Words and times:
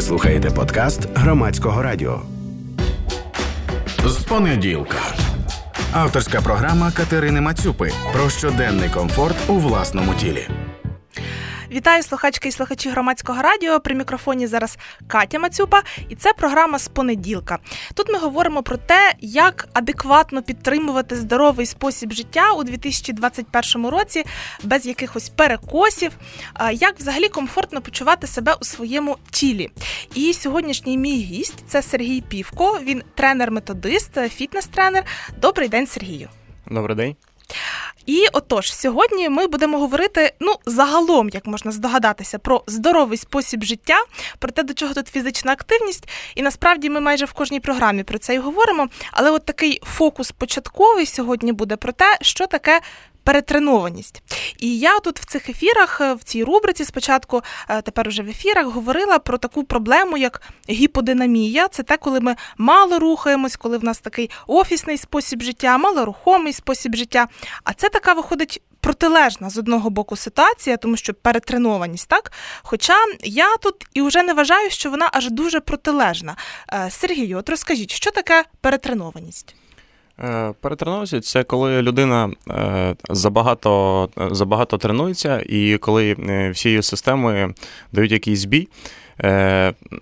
Ви 0.00 0.06
слухаєте 0.06 0.50
подкаст 0.50 1.08
громадського 1.14 1.82
радіо. 1.82 2.20
З 4.06 4.16
понеділка. 4.16 4.98
Авторська 5.92 6.40
програма 6.40 6.92
Катерини 6.92 7.40
Мацюпи 7.40 7.92
про 8.12 8.30
щоденний 8.30 8.88
комфорт 8.88 9.36
у 9.48 9.54
власному 9.54 10.14
тілі. 10.14 10.48
Вітаю 11.70 12.02
слухачки 12.02 12.48
і 12.48 12.52
слухачі 12.52 12.90
громадського 12.90 13.42
радіо. 13.42 13.80
При 13.80 13.94
мікрофоні 13.94 14.46
зараз 14.46 14.78
Катя 15.06 15.38
Мацюпа, 15.38 15.82
і 16.08 16.14
це 16.14 16.32
програма 16.32 16.78
з 16.78 16.88
понеділка. 16.88 17.58
Тут 17.94 18.08
ми 18.08 18.18
говоримо 18.18 18.62
про 18.62 18.76
те, 18.76 19.12
як 19.20 19.68
адекватно 19.72 20.42
підтримувати 20.42 21.16
здоровий 21.16 21.66
спосіб 21.66 22.12
життя 22.12 22.52
у 22.52 22.64
2021 22.64 23.86
році 23.86 24.24
без 24.62 24.86
якихось 24.86 25.28
перекосів, 25.28 26.12
як 26.72 26.98
взагалі 26.98 27.28
комфортно 27.28 27.80
почувати 27.80 28.26
себе 28.26 28.54
у 28.60 28.64
своєму 28.64 29.16
тілі. 29.30 29.70
І 30.14 30.32
сьогоднішній 30.32 30.98
мій 30.98 31.16
гість 31.22 31.64
це 31.68 31.82
Сергій 31.82 32.20
Півко. 32.20 32.78
Він 32.82 33.02
тренер-методист, 33.14 34.16
фітнес-тренер. 34.16 35.02
Добрий 35.40 35.68
день, 35.68 35.86
Сергію. 35.86 36.28
Добрий 36.66 36.96
день. 36.96 37.16
І 38.06 38.26
отож, 38.32 38.72
сьогодні 38.74 39.28
ми 39.28 39.46
будемо 39.46 39.78
говорити 39.78 40.32
ну 40.40 40.54
загалом, 40.66 41.28
як 41.28 41.46
можна 41.46 41.72
здогадатися, 41.72 42.38
про 42.38 42.64
здоровий 42.66 43.18
спосіб 43.18 43.64
життя, 43.64 43.98
про 44.38 44.50
те, 44.50 44.62
до 44.62 44.74
чого 44.74 44.94
тут 44.94 45.08
фізична 45.08 45.52
активність. 45.52 46.08
І 46.34 46.42
насправді 46.42 46.90
ми 46.90 47.00
майже 47.00 47.24
в 47.24 47.32
кожній 47.32 47.60
програмі 47.60 48.02
про 48.02 48.18
це 48.18 48.34
і 48.34 48.38
говоримо. 48.38 48.88
Але 49.12 49.30
от 49.30 49.44
такий 49.44 49.80
фокус 49.84 50.32
початковий 50.32 51.06
сьогодні 51.06 51.52
буде 51.52 51.76
про 51.76 51.92
те, 51.92 52.18
що 52.20 52.46
таке 52.46 52.80
перетренованість. 53.24 54.22
І 54.58 54.78
я 54.78 55.00
тут 55.00 55.20
в 55.20 55.24
цих 55.24 55.48
ефірах, 55.48 56.00
е, 56.00 56.14
в 56.14 56.22
цій 56.22 56.44
рубриці, 56.44 56.84
спочатку, 56.84 57.42
е, 57.68 57.82
тепер 57.82 58.08
уже 58.08 58.22
в 58.22 58.28
ефірах, 58.28 58.66
говорила 58.66 59.18
про 59.18 59.38
таку 59.38 59.64
проблему, 59.64 60.16
як 60.16 60.42
гіподинамія. 60.70 61.68
Це 61.68 61.82
те, 61.82 61.96
коли 61.96 62.20
ми 62.20 62.36
мало 62.58 62.98
рухаємось, 62.98 63.56
коли 63.56 63.78
в 63.78 63.84
нас 63.84 63.98
такий 63.98 64.30
офісний 64.46 64.98
спосіб 64.98 65.42
життя, 65.42 65.78
малорухомий 65.78 66.52
спосіб 66.52 66.96
життя. 66.96 67.28
А 67.64 67.72
це 67.72 67.88
така 67.88 68.12
виходить. 68.12 68.62
Протилежна 68.82 69.50
з 69.50 69.58
одного 69.58 69.90
боку 69.90 70.16
ситуація, 70.16 70.76
тому 70.76 70.96
що 70.96 71.14
перетренованість, 71.14 72.08
так? 72.08 72.32
Хоча 72.62 72.94
я 73.22 73.56
тут 73.56 73.74
і 73.94 74.02
вже 74.02 74.22
не 74.22 74.34
вважаю, 74.34 74.70
що 74.70 74.90
вона 74.90 75.10
аж 75.12 75.30
дуже 75.30 75.60
протилежна. 75.60 76.36
Е, 76.72 76.90
Сергію, 76.90 77.38
от 77.38 77.48
розкажіть, 77.48 77.90
що 77.90 78.10
таке 78.10 78.44
перетренованість? 78.60 79.54
Е, 80.22 81.20
це 81.22 81.44
коли 81.44 81.82
людина 81.82 82.30
е, 82.50 82.94
забагато 83.10 84.08
забагато 84.30 84.78
тренується, 84.78 85.42
і 85.48 85.78
коли 85.78 86.16
е, 86.28 86.50
всі 86.50 86.68
її 86.68 86.82
системи 86.82 87.54
дають 87.92 88.12
якийсь 88.12 88.40
збій. 88.40 88.68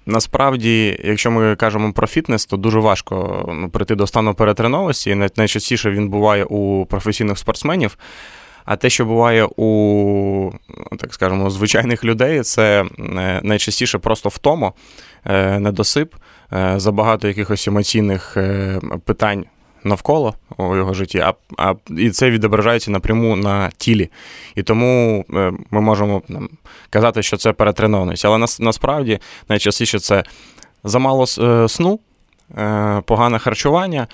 Насправді, 0.06 1.00
якщо 1.04 1.30
ми 1.30 1.56
кажемо 1.56 1.92
про 1.92 2.06
фітнес, 2.06 2.46
то 2.46 2.56
дуже 2.56 2.78
важко 2.78 3.44
ну, 3.54 3.68
прийти 3.68 3.94
до 3.94 4.06
стану 4.06 4.34
перетренованості. 4.34 5.14
Найчастіше 5.36 5.90
він 5.90 6.08
буває 6.08 6.44
у 6.44 6.86
професійних 6.86 7.38
спортсменів. 7.38 7.98
А 8.64 8.76
те, 8.76 8.90
що 8.90 9.04
буває 9.04 9.48
у 9.56 10.50
так 10.98 11.14
скажемо, 11.14 11.50
звичайних 11.50 12.04
людей, 12.04 12.42
це 12.42 12.84
найчастіше 13.42 13.98
просто 13.98 14.28
втома, 14.28 14.72
недосип, 15.58 16.14
забагато 16.76 17.28
якихось 17.28 17.68
емоційних 17.68 18.36
питань 19.04 19.44
навколо 19.84 20.34
у 20.56 20.76
його 20.76 20.94
житті, 20.94 21.18
а 21.18 21.34
а 21.58 21.74
і 21.96 22.10
це 22.10 22.30
відображається 22.30 22.90
напряму 22.90 23.36
на 23.36 23.70
тілі. 23.70 24.10
І 24.54 24.62
тому 24.62 25.24
е, 25.34 25.52
ми 25.70 25.80
можемо 25.80 26.22
там, 26.28 26.48
казати, 26.90 27.22
що 27.22 27.36
це 27.36 27.52
перетренованість. 27.52 28.24
Але 28.24 28.38
нас, 28.38 28.60
насправді 28.60 29.18
найчастіше 29.48 29.98
це 29.98 30.24
замало 30.84 31.24
е, 31.38 31.68
сну, 31.68 32.00
е, 32.58 33.02
погане 33.06 33.38
харчування. 33.38 34.06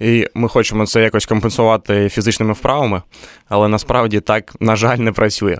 І 0.00 0.28
ми 0.34 0.48
хочемо 0.48 0.86
це 0.86 1.02
якось 1.02 1.26
компенсувати 1.26 2.08
фізичними 2.08 2.52
вправами, 2.52 3.02
але 3.48 3.68
насправді 3.68 4.20
так, 4.20 4.54
на 4.60 4.76
жаль, 4.76 4.96
не 4.96 5.12
працює. 5.12 5.58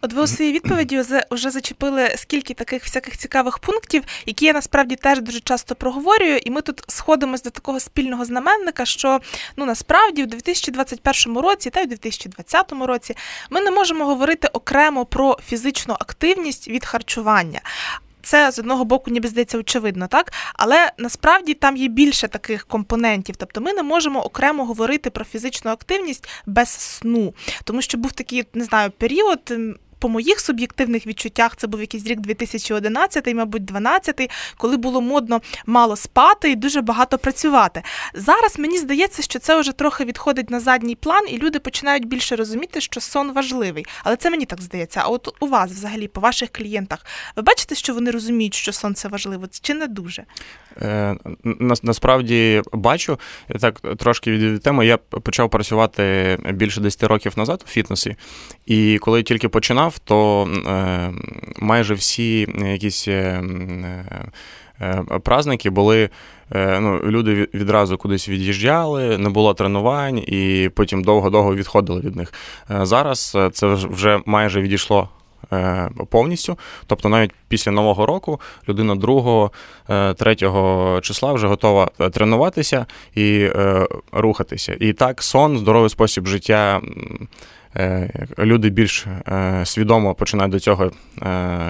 От 0.00 0.12
ви 0.12 0.22
у 0.22 0.26
своїй 0.26 0.52
відповіді 0.52 1.02
вже 1.30 1.50
зачепили 1.50 2.14
скільки 2.16 2.54
таких 2.54 2.82
всяких 2.82 3.18
цікавих 3.18 3.58
пунктів, 3.58 4.02
які 4.26 4.44
я 4.44 4.52
насправді 4.52 4.96
теж 4.96 5.20
дуже 5.20 5.40
часто 5.40 5.74
проговорюю, 5.74 6.36
і 6.36 6.50
ми 6.50 6.60
тут 6.60 6.84
сходимось 6.88 7.42
до 7.42 7.50
такого 7.50 7.80
спільного 7.80 8.24
знаменника, 8.24 8.84
що 8.84 9.20
ну 9.56 9.66
насправді 9.66 10.22
в 10.22 10.26
2021 10.26 11.38
році 11.38 11.70
та 11.70 11.80
й 11.80 11.84
у 11.84 11.86
2020 11.86 12.72
році 12.72 13.16
ми 13.50 13.60
не 13.60 13.70
можемо 13.70 14.04
говорити 14.04 14.48
окремо 14.48 15.04
про 15.04 15.38
фізичну 15.46 15.94
активність 15.94 16.68
від 16.68 16.84
харчування. 16.84 17.60
Це 18.24 18.50
з 18.50 18.58
одного 18.58 18.84
боку, 18.84 19.10
ніби 19.10 19.28
здається, 19.28 19.58
очевидно, 19.58 20.06
так? 20.06 20.32
Але 20.54 20.92
насправді 20.98 21.54
там 21.54 21.76
є 21.76 21.88
більше 21.88 22.28
таких 22.28 22.66
компонентів. 22.66 23.36
Тобто 23.36 23.60
ми 23.60 23.72
не 23.72 23.82
можемо 23.82 24.20
окремо 24.20 24.64
говорити 24.64 25.10
про 25.10 25.24
фізичну 25.24 25.70
активність 25.70 26.28
без 26.46 26.68
сну. 26.68 27.34
Тому 27.64 27.82
що 27.82 27.98
був 27.98 28.12
такий, 28.12 28.44
не 28.54 28.64
знаю, 28.64 28.90
період 28.90 29.52
по 30.04 30.08
моїх 30.08 30.40
суб'єктивних 30.40 31.06
відчуттях 31.06 31.56
це 31.56 31.66
був 31.66 31.80
якийсь 31.80 32.06
рік 32.06 32.20
2011, 32.20 33.34
мабуть, 33.34 33.64
12, 33.64 34.30
коли 34.56 34.76
було 34.76 35.00
модно 35.00 35.40
мало 35.66 35.96
спати 35.96 36.50
і 36.50 36.56
дуже 36.56 36.80
багато 36.80 37.18
працювати. 37.18 37.82
Зараз 38.14 38.58
мені 38.58 38.78
здається, 38.78 39.22
що 39.22 39.38
це 39.38 39.60
вже 39.60 39.72
трохи 39.72 40.04
відходить 40.04 40.50
на 40.50 40.60
задній 40.60 40.94
план, 40.94 41.24
і 41.28 41.38
люди 41.38 41.58
починають 41.58 42.08
більше 42.08 42.36
розуміти, 42.36 42.80
що 42.80 43.00
сон 43.00 43.32
важливий. 43.32 43.84
Але 44.02 44.16
це 44.16 44.30
мені 44.30 44.44
так 44.44 44.62
здається. 44.62 45.00
А 45.04 45.08
от 45.08 45.36
у 45.40 45.46
вас, 45.46 45.70
взагалі, 45.70 46.08
по 46.08 46.20
ваших 46.20 46.50
клієнтах, 46.52 47.06
ви 47.36 47.42
бачите, 47.42 47.74
що 47.74 47.94
вони 47.94 48.10
розуміють, 48.10 48.54
що 48.54 48.72
сон 48.72 48.94
це 48.94 49.08
важливо, 49.08 49.46
чи 49.60 49.74
не 49.74 49.86
дуже? 49.86 50.24
Е, 50.82 51.16
насправді 51.82 52.62
бачу 52.72 53.18
я 53.48 53.58
так 53.58 53.80
трошки 53.96 54.30
від 54.30 54.62
теми. 54.62 54.86
Я 54.86 54.96
почав 54.96 55.50
працювати 55.50 56.38
більше 56.52 56.80
10 56.80 57.02
років 57.02 57.32
назад 57.36 57.64
у 57.66 57.68
фітнесі, 57.68 58.16
і 58.66 58.98
коли 58.98 59.22
тільки 59.22 59.48
починав, 59.48 59.93
то 59.98 60.48
е, 60.66 61.12
майже 61.58 61.94
всі 61.94 62.46
якісь 62.64 63.08
е, 63.08 63.42
праздники 65.22 65.70
були. 65.70 66.10
Ну, 66.54 67.00
Люди 67.04 67.48
відразу 67.54 67.98
кудись 67.98 68.28
від'їжджали, 68.28 69.18
не 69.18 69.28
було 69.28 69.54
тренувань, 69.54 70.18
і 70.18 70.70
потім 70.74 71.04
довго-довго 71.04 71.54
відходили 71.54 72.00
від 72.00 72.16
них. 72.16 72.32
Зараз 72.68 73.38
це 73.52 73.74
вже 73.74 74.20
майже 74.26 74.60
відійшло 74.60 75.08
Е, 75.52 75.90
повністю. 76.10 76.58
Тобто, 76.86 77.08
навіть 77.08 77.30
після 77.48 77.72
нового 77.72 78.06
року 78.06 78.40
людина 78.68 78.94
2-3 78.94 80.98
е, 80.98 81.00
числа 81.00 81.32
вже 81.32 81.46
готова 81.46 81.90
е, 82.00 82.10
тренуватися 82.10 82.86
і 83.14 83.50
рухатися. 84.12 84.76
І 84.80 84.92
так, 84.92 85.22
сон, 85.22 85.58
здоровий 85.58 85.90
спосіб 85.90 86.26
життя. 86.26 86.80
Люди 88.38 88.70
більш 88.70 89.06
свідомо 89.64 90.14
починають 90.14 90.52
до 90.52 90.60
цього 90.60 90.90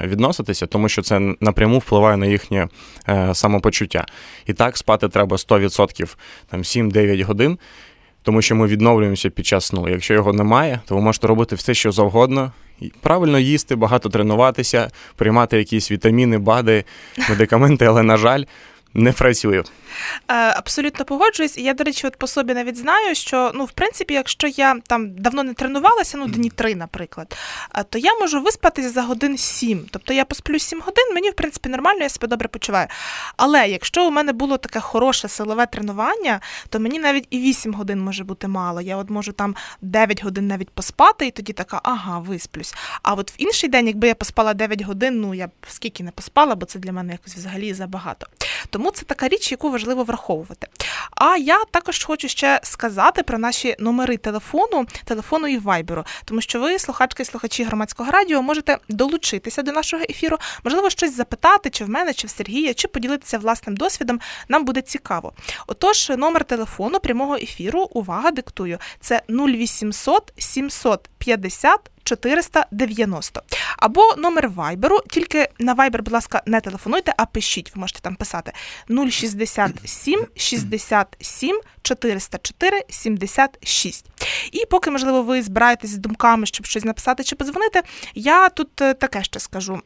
відноситися, 0.04 0.66
тому 0.66 0.88
що 0.88 1.02
це 1.02 1.34
напряму 1.40 1.78
впливає 1.78 2.16
на 2.16 2.26
їхнє 2.26 2.68
самопочуття. 3.32 4.06
І 4.46 4.52
так 4.52 4.76
спати 4.76 5.08
треба 5.08 5.36
100% 5.36 6.16
там 6.50 6.62
7-9 6.62 7.24
годин, 7.24 7.58
тому 8.22 8.42
що 8.42 8.56
ми 8.56 8.66
відновлюємося 8.66 9.30
під 9.30 9.46
час 9.46 9.64
сну. 9.64 9.88
Якщо 9.88 10.14
його 10.14 10.32
немає, 10.32 10.80
то 10.86 10.94
ви 10.94 11.00
можете 11.00 11.26
робити 11.26 11.56
все, 11.56 11.74
що 11.74 11.92
завгодно, 11.92 12.52
правильно 13.00 13.38
їсти, 13.38 13.76
багато 13.76 14.08
тренуватися, 14.08 14.90
приймати 15.16 15.58
якісь 15.58 15.90
вітаміни, 15.90 16.38
бади, 16.38 16.84
медикаменти, 17.30 17.84
але, 17.84 18.02
на 18.02 18.16
жаль, 18.16 18.44
не 18.94 19.12
працює. 19.12 19.62
Е, 20.28 20.34
абсолютно 20.34 21.04
погоджуюсь. 21.04 21.58
І 21.58 21.62
я, 21.62 21.74
до 21.74 21.84
речі, 21.84 22.06
от 22.06 22.16
по 22.16 22.26
собі 22.26 22.54
навіть 22.54 22.76
знаю, 22.76 23.14
що 23.14 23.52
ну, 23.54 23.64
в 23.64 23.70
принципі, 23.70 24.14
якщо 24.14 24.46
я 24.46 24.76
там 24.86 25.14
давно 25.14 25.42
не 25.42 25.54
тренувалася, 25.54 26.18
ну 26.18 26.26
дні 26.26 26.50
три, 26.50 26.74
наприклад, 26.74 27.36
е, 27.74 27.84
то 27.84 27.98
я 27.98 28.14
можу 28.14 28.40
виспатися 28.40 28.90
за 28.90 29.02
годин 29.02 29.38
сім. 29.38 29.86
Тобто 29.90 30.12
я 30.12 30.24
посплю 30.24 30.58
сім 30.58 30.80
годин, 30.80 31.14
мені 31.14 31.30
в 31.30 31.34
принципі 31.34 31.68
нормально, 31.68 32.02
я 32.02 32.08
себе 32.08 32.28
добре 32.28 32.48
почуваю. 32.48 32.86
Але 33.36 33.68
якщо 33.68 34.06
у 34.06 34.10
мене 34.10 34.32
було 34.32 34.56
таке 34.56 34.80
хороше 34.80 35.28
силове 35.28 35.66
тренування, 35.66 36.40
то 36.68 36.80
мені 36.80 36.98
навіть 36.98 37.26
і 37.30 37.38
вісім 37.38 37.74
годин 37.74 38.00
може 38.00 38.24
бути 38.24 38.48
мало. 38.48 38.80
Я 38.80 38.96
от 38.96 39.10
можу 39.10 39.32
там 39.32 39.56
9 39.80 40.24
годин 40.24 40.46
навіть 40.46 40.70
поспати, 40.70 41.26
і 41.26 41.30
тоді 41.30 41.52
така, 41.52 41.80
ага, 41.82 42.18
висплюсь. 42.18 42.74
А 43.02 43.14
от 43.14 43.30
в 43.30 43.34
інший 43.38 43.70
день, 43.70 43.86
якби 43.86 44.08
я 44.08 44.14
поспала 44.14 44.54
9 44.54 44.82
годин, 44.82 45.20
ну 45.20 45.34
я 45.34 45.48
скільки 45.68 46.04
не 46.04 46.10
поспала, 46.10 46.54
бо 46.54 46.66
це 46.66 46.78
для 46.78 46.92
мене 46.92 47.12
якось 47.12 47.34
взагалі 47.34 47.74
забагато. 47.74 48.26
Тому 48.70 48.83
це 48.90 49.04
така 49.04 49.28
річ, 49.28 49.50
яку 49.50 49.70
важливо 49.70 50.04
враховувати. 50.04 50.66
А 51.10 51.36
я 51.36 51.64
також 51.70 52.04
хочу 52.04 52.28
ще 52.28 52.60
сказати 52.62 53.22
про 53.22 53.38
наші 53.38 53.76
номери 53.78 54.16
телефону, 54.16 54.86
телефону 55.04 55.48
і 55.48 55.58
вайберу, 55.58 56.04
тому 56.24 56.40
що 56.40 56.60
ви, 56.60 56.78
слухачки 56.78 57.22
і 57.22 57.26
слухачі 57.26 57.64
громадського 57.64 58.10
радіо, 58.10 58.42
можете 58.42 58.78
долучитися 58.88 59.62
до 59.62 59.72
нашого 59.72 60.02
ефіру, 60.10 60.38
можливо, 60.64 60.90
щось 60.90 61.16
запитати, 61.16 61.70
чи 61.70 61.84
в 61.84 61.88
мене, 61.88 62.14
чи 62.14 62.26
в 62.26 62.30
Сергія, 62.30 62.74
чи 62.74 62.88
поділитися 62.88 63.38
власним 63.38 63.76
досвідом. 63.76 64.20
Нам 64.48 64.64
буде 64.64 64.80
цікаво. 64.80 65.32
Отож, 65.66 66.12
номер 66.18 66.44
телефону 66.44 67.00
прямого 67.00 67.34
ефіру, 67.34 67.88
увага, 67.92 68.30
диктую. 68.30 68.78
Це 69.00 69.22
0800 69.28 70.32
750 70.38 71.90
490. 72.04 73.42
Або 73.78 74.14
номер 74.18 74.48
вайберу, 74.48 75.00
тільки 75.10 75.48
на 75.58 75.72
вайбер, 75.72 76.02
будь 76.02 76.12
ласка, 76.12 76.42
не 76.46 76.60
телефонуйте, 76.60 77.14
а 77.16 77.26
пишіть. 77.26 77.72
Ви 77.74 77.80
можете 77.80 78.00
там 78.00 78.16
писати 78.16 78.52
067 79.10 80.26
67 80.36 81.60
404 81.82 82.82
76. 82.88 84.06
І 84.52 84.66
поки, 84.66 84.90
можливо, 84.90 85.22
ви 85.22 85.42
збираєтесь 85.42 85.90
з 85.90 85.98
думками, 85.98 86.46
щоб 86.46 86.66
щось 86.66 86.84
написати 86.84 87.24
чи 87.24 87.36
подзвонити, 87.36 87.82
я 88.14 88.48
тут 88.48 88.80
е, 88.80 88.94
таке 88.94 89.24
ще 89.24 89.40
скажу. 89.40 89.82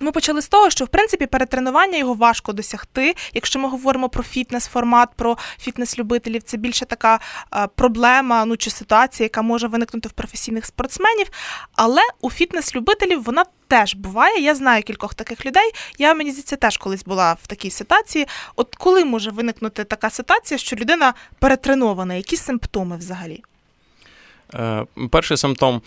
Ми 0.00 0.12
почали 0.12 0.42
з 0.42 0.48
того, 0.48 0.70
що 0.70 0.84
в 0.84 0.88
принципі 0.88 1.26
перетренування 1.26 1.98
його 1.98 2.14
важко 2.14 2.52
досягти. 2.52 3.14
Якщо 3.34 3.58
ми 3.58 3.68
говоримо 3.68 4.08
про 4.08 4.22
фітнес-формат, 4.22 5.06
про 5.16 5.38
фітнес-любителів, 5.60 6.42
це 6.42 6.56
більше 6.56 6.84
така 6.84 7.20
е, 7.54 7.68
проблема 7.74 8.44
ну 8.44 8.56
чи 8.56 8.70
ситуація, 8.70 9.24
яка 9.24 9.42
може 9.42 9.66
виникнути 9.66 10.08
в 10.08 10.12
професійних 10.12 10.66
спортсменів. 10.66 11.26
Але 11.76 12.00
у 12.20 12.30
фітнес-любителів 12.30 13.22
вона 13.22 13.44
теж 13.68 13.94
буває. 13.94 14.42
Я 14.42 14.54
знаю 14.54 14.82
кількох 14.82 15.14
таких 15.14 15.46
людей. 15.46 15.70
Я 15.98 16.14
мені 16.14 16.30
здається, 16.30 16.56
теж 16.56 16.76
колись 16.76 17.04
була 17.04 17.36
в 17.42 17.46
такій 17.46 17.70
ситуації. 17.70 18.26
От 18.56 18.74
коли 18.74 19.04
може 19.04 19.30
виникнути 19.30 19.84
така 19.84 20.10
ситуація, 20.10 20.58
що 20.58 20.76
людина 20.76 21.14
перетренована, 21.38 22.14
які 22.14 22.36
симптоми 22.36 22.96
взагалі? 22.96 23.42
Е, 24.54 24.86
Перший 25.10 25.36
симптом. 25.36 25.82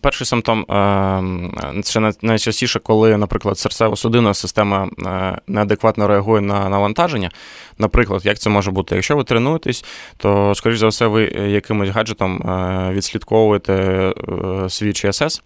Перший 0.00 0.26
симптом 0.26 0.60
е, 0.62 1.82
це 1.82 2.12
найчастіше, 2.22 2.78
коли, 2.78 3.16
наприклад, 3.16 3.56
серцево-судинна 3.56 4.34
система 4.34 4.88
е, 5.06 5.38
неадекватно 5.46 6.08
реагує 6.08 6.40
на 6.40 6.68
навантаження. 6.68 7.30
Наприклад, 7.78 8.26
як 8.26 8.38
це 8.38 8.50
може 8.50 8.70
бути? 8.70 8.94
Якщо 8.94 9.16
ви 9.16 9.24
тренуєтесь, 9.24 9.84
то, 10.16 10.54
скоріш 10.54 10.78
за 10.78 10.88
все, 10.88 11.06
ви 11.06 11.24
якимось 11.24 11.88
гаджетом 11.88 12.36
е, 12.36 12.90
відслідковуєте 12.92 13.72
е, 13.74 14.68
свій 14.68 14.92
ЧСС. 14.92 15.42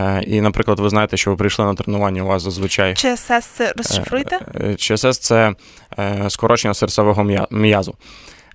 Е, 0.00 0.22
І, 0.26 0.40
наприклад, 0.40 0.80
ви 0.80 0.88
знаєте, 0.88 1.16
що 1.16 1.30
ви 1.30 1.36
прийшли 1.36 1.64
на 1.64 1.74
тренування, 1.74 2.22
у 2.22 2.26
вас 2.26 2.42
зазвичай 2.42 2.94
ЧСС 2.94 3.46
це 3.46 3.72
розшифруйте? 3.76 4.40
Е, 4.54 4.74
ЧСС 4.74 5.18
це 5.18 5.54
е, 5.98 6.24
скорочення 6.28 6.74
серцевого 6.74 7.46
м'язу. 7.50 7.94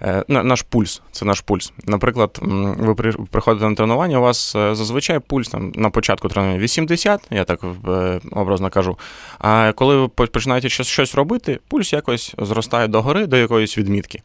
Е, 0.02 0.24
на- 0.28 0.44
Наш 0.44 0.62
пульс, 0.62 1.02
це 1.12 1.26
наш 1.26 1.42
пульс. 1.42 1.74
Наприклад, 1.86 2.40
ви 2.42 2.96
приходите 3.32 3.70
на 3.70 3.76
тренування, 3.76 4.20
у 4.20 4.22
вас 4.22 4.56
е, 4.56 4.76
зазвичай 4.76 5.20
пульс 5.20 5.48
там, 5.48 5.72
на 5.76 5.90
початку 5.90 6.28
тренування 6.30 6.60
80, 6.60 7.22
я 7.32 7.44
так 7.44 7.60
е, 7.88 8.20
образно 8.32 8.70
кажу. 8.70 8.98
А 9.40 9.72
коли 9.76 9.96
ви 9.96 10.08
починаєте 10.08 10.70
щось 10.70 11.16
робити, 11.16 11.60
пульс 11.68 11.94
якось 11.94 12.36
зростає 12.38 12.88
догори 12.88 13.26
до 13.28 13.38
якоїсь 13.38 13.78
відмітки. 13.78 14.22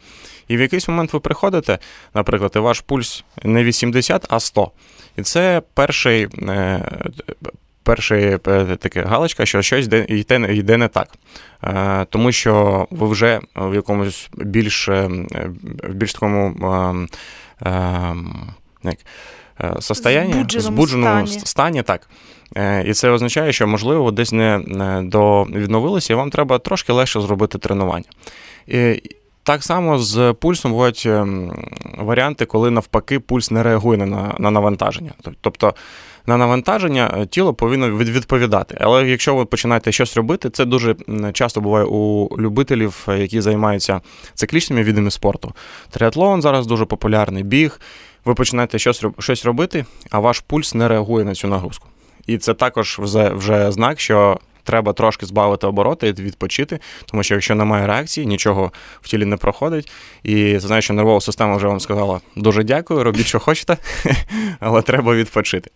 І 0.48 0.56
в 0.56 0.60
якийсь 0.60 0.88
момент 0.88 1.12
ви 1.12 1.20
приходите, 1.20 1.78
наприклад, 2.14 2.52
і 2.56 2.58
ваш 2.58 2.80
пульс 2.80 3.24
не 3.42 3.64
80, 3.64 4.26
а 4.28 4.40
100. 4.40 4.70
І 5.16 5.22
це 5.22 5.62
перший, 5.74 6.28
перший 7.84 8.38
е, 8.48 8.78
галочка, 8.96 9.46
що 9.46 9.62
щось 9.62 9.84
йде, 9.86 10.06
йде, 10.08 10.54
йде 10.54 10.76
не 10.76 10.88
так. 10.88 11.08
Е, 11.64 12.06
Тому 12.10 12.32
що 12.32 12.86
ви 12.90 13.08
вже 13.08 13.40
в 13.56 13.74
якомусь 13.74 14.28
більш, 14.34 14.88
е, 14.88 15.08
в 15.82 15.94
більш 15.94 16.12
такому 16.12 16.54
е, 17.62 17.68
е, 17.68 18.14
як, 18.82 18.98
состоянні, 19.80 20.32
Збудженому 20.32 20.76
збудженому 20.76 21.26
стані. 21.26 21.46
стані, 21.46 21.82
так. 21.82 22.08
І 22.86 22.92
це 22.92 23.10
означає, 23.10 23.52
що, 23.52 23.66
можливо, 23.66 24.10
десь 24.10 24.32
не, 24.32 24.58
відновилися, 25.54 26.12
і 26.12 26.16
вам 26.16 26.30
треба 26.30 26.58
трошки 26.58 26.92
легше 26.92 27.20
зробити 27.20 27.58
тренування. 27.58 28.04
І 28.66 29.02
так 29.44 29.64
само 29.64 29.98
з 29.98 30.34
пульсом 30.40 30.72
бувають 30.72 31.02
ем, 31.06 31.52
варіанти, 31.98 32.44
коли 32.44 32.70
навпаки 32.70 33.20
пульс 33.20 33.50
не 33.50 33.62
реагує 33.62 33.98
на, 33.98 34.34
на 34.38 34.50
навантаження. 34.50 35.10
Тобто 35.40 35.74
на 36.26 36.36
навантаження 36.36 37.14
е, 37.18 37.26
тіло 37.26 37.54
повинно 37.54 37.90
відповідати. 37.90 38.76
Але 38.80 39.08
якщо 39.08 39.34
ви 39.34 39.44
починаєте 39.44 39.92
щось 39.92 40.16
робити, 40.16 40.50
це 40.50 40.64
дуже 40.64 40.96
часто 41.32 41.60
буває 41.60 41.84
у 41.84 42.28
любителів, 42.38 43.06
е, 43.08 43.18
які 43.18 43.40
займаються 43.40 44.00
циклічними 44.34 44.82
видами 44.82 45.10
спорту. 45.10 45.52
Триатлон 45.90 46.42
зараз 46.42 46.66
дуже 46.66 46.84
популярний, 46.84 47.42
біг. 47.42 47.80
Ви 48.24 48.34
починаєте 48.34 48.78
щось, 48.78 49.04
щось 49.18 49.44
робити, 49.44 49.84
а 50.10 50.18
ваш 50.18 50.40
пульс 50.40 50.74
не 50.74 50.88
реагує 50.88 51.24
на 51.24 51.34
цю 51.34 51.48
нагрузку. 51.48 51.88
І 52.26 52.38
це 52.38 52.54
також 52.54 52.98
вже, 52.98 53.28
вже 53.28 53.72
знак, 53.72 54.00
що 54.00 54.38
треба 54.64 54.92
трошки 54.92 55.26
збавити 55.26 55.66
обороти 55.66 56.08
і 56.08 56.12
відпочити, 56.12 56.78
тому 57.06 57.22
що 57.22 57.34
якщо 57.34 57.54
немає 57.54 57.86
реакції, 57.86 58.26
нічого 58.26 58.72
в 59.02 59.08
тілі 59.08 59.24
не 59.24 59.36
проходить. 59.36 59.92
І 60.22 60.52
це 60.52 60.60
знає, 60.60 60.82
що 60.82 60.94
нервова 60.94 61.20
система 61.20 61.56
вже 61.56 61.66
вам 61.66 61.80
сказала 61.80 62.20
дуже 62.36 62.64
дякую, 62.64 63.04
робіть, 63.04 63.26
що 63.26 63.40
хочете, 63.40 63.76
але 64.60 64.82
треба 64.82 65.14
відпочити. 65.14 65.70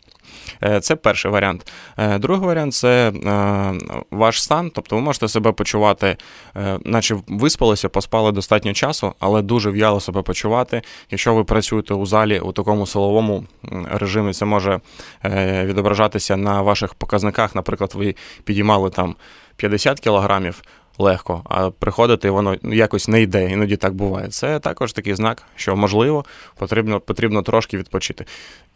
Е, 0.65 0.81
Це 0.81 0.97
перший 0.97 1.31
варіант. 1.31 1.73
Е, 1.97 2.19
Другий 2.19 2.47
варіант 2.47 2.75
це 2.75 3.09
е, 3.09 3.73
ваш 4.11 4.43
стан, 4.43 4.71
тобто 4.75 4.97
ви 4.97 5.03
можете 5.03 5.29
себе 5.29 5.53
почувати, 5.53 6.17
наче 6.85 7.17
виспалися, 7.29 7.89
поспали 7.89 8.33
достатньо 8.33 8.73
часу, 8.73 9.15
але 9.21 9.43
дуже 9.43 9.71
в'яло 9.71 10.01
себе 10.01 10.23
почувати. 10.23 10.83
Якщо 11.11 11.35
ви 11.35 11.45
працюєте 11.45 11.95
у 11.95 12.07
залі 12.07 12.41
у 12.41 12.53
такому 12.53 12.87
силовому 12.87 13.45
режимі, 13.91 14.33
це 14.33 14.45
може 14.45 14.81
відображатися 15.65 16.37
на 16.37 16.63
ваших 16.63 16.95
показниках. 16.95 17.55
Наприклад, 17.55 17.93
ви 17.95 18.15
підіймали 18.45 18.91
там 18.91 19.17
50 19.57 20.01
кілограмів. 20.01 20.63
Легко, 21.01 21.43
а 21.45 21.71
приходити 21.71 22.31
воно 22.31 22.57
якось 22.63 23.09
не 23.09 23.23
йде, 23.23 23.51
іноді 23.51 23.77
так 23.77 23.95
буває. 23.95 24.29
Це 24.29 24.59
також 24.59 24.93
такий 24.93 25.15
знак, 25.15 25.43
що 25.57 25.77
можливо 25.77 26.25
потрібно, 26.57 27.01
потрібно 27.01 27.43
трошки 27.43 27.79
відпочити. 27.79 28.25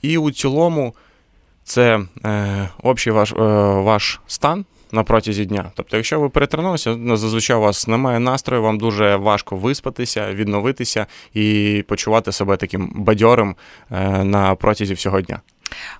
І 0.03 0.19
у 0.19 0.31
цілому 0.31 0.95
це 1.64 2.00
е, 2.25 2.69
общий 2.82 3.12
ваш, 3.12 3.32
е, 3.32 3.35
ваш 3.82 4.20
стан 4.26 4.64
на 4.93 5.03
протязі 5.03 5.44
дня. 5.44 5.70
Тобто, 5.75 5.97
якщо 5.97 6.20
ви 6.20 6.29
перетренувалися, 6.29 6.97
ну, 6.97 7.17
зазвичай 7.17 7.56
у 7.56 7.61
вас 7.61 7.88
немає 7.88 8.20
настрою, 8.20 8.62
вам 8.62 8.79
дуже 8.79 9.17
важко 9.17 9.56
виспатися, 9.56 10.32
відновитися 10.32 11.06
і 11.35 11.85
почувати 11.88 12.32
себе 12.32 12.56
таким 12.56 12.93
бадьорим 12.94 13.56
е, 13.91 14.25
на 14.25 14.55
протязі 14.55 14.94
всього 14.94 15.20
дня. 15.20 15.41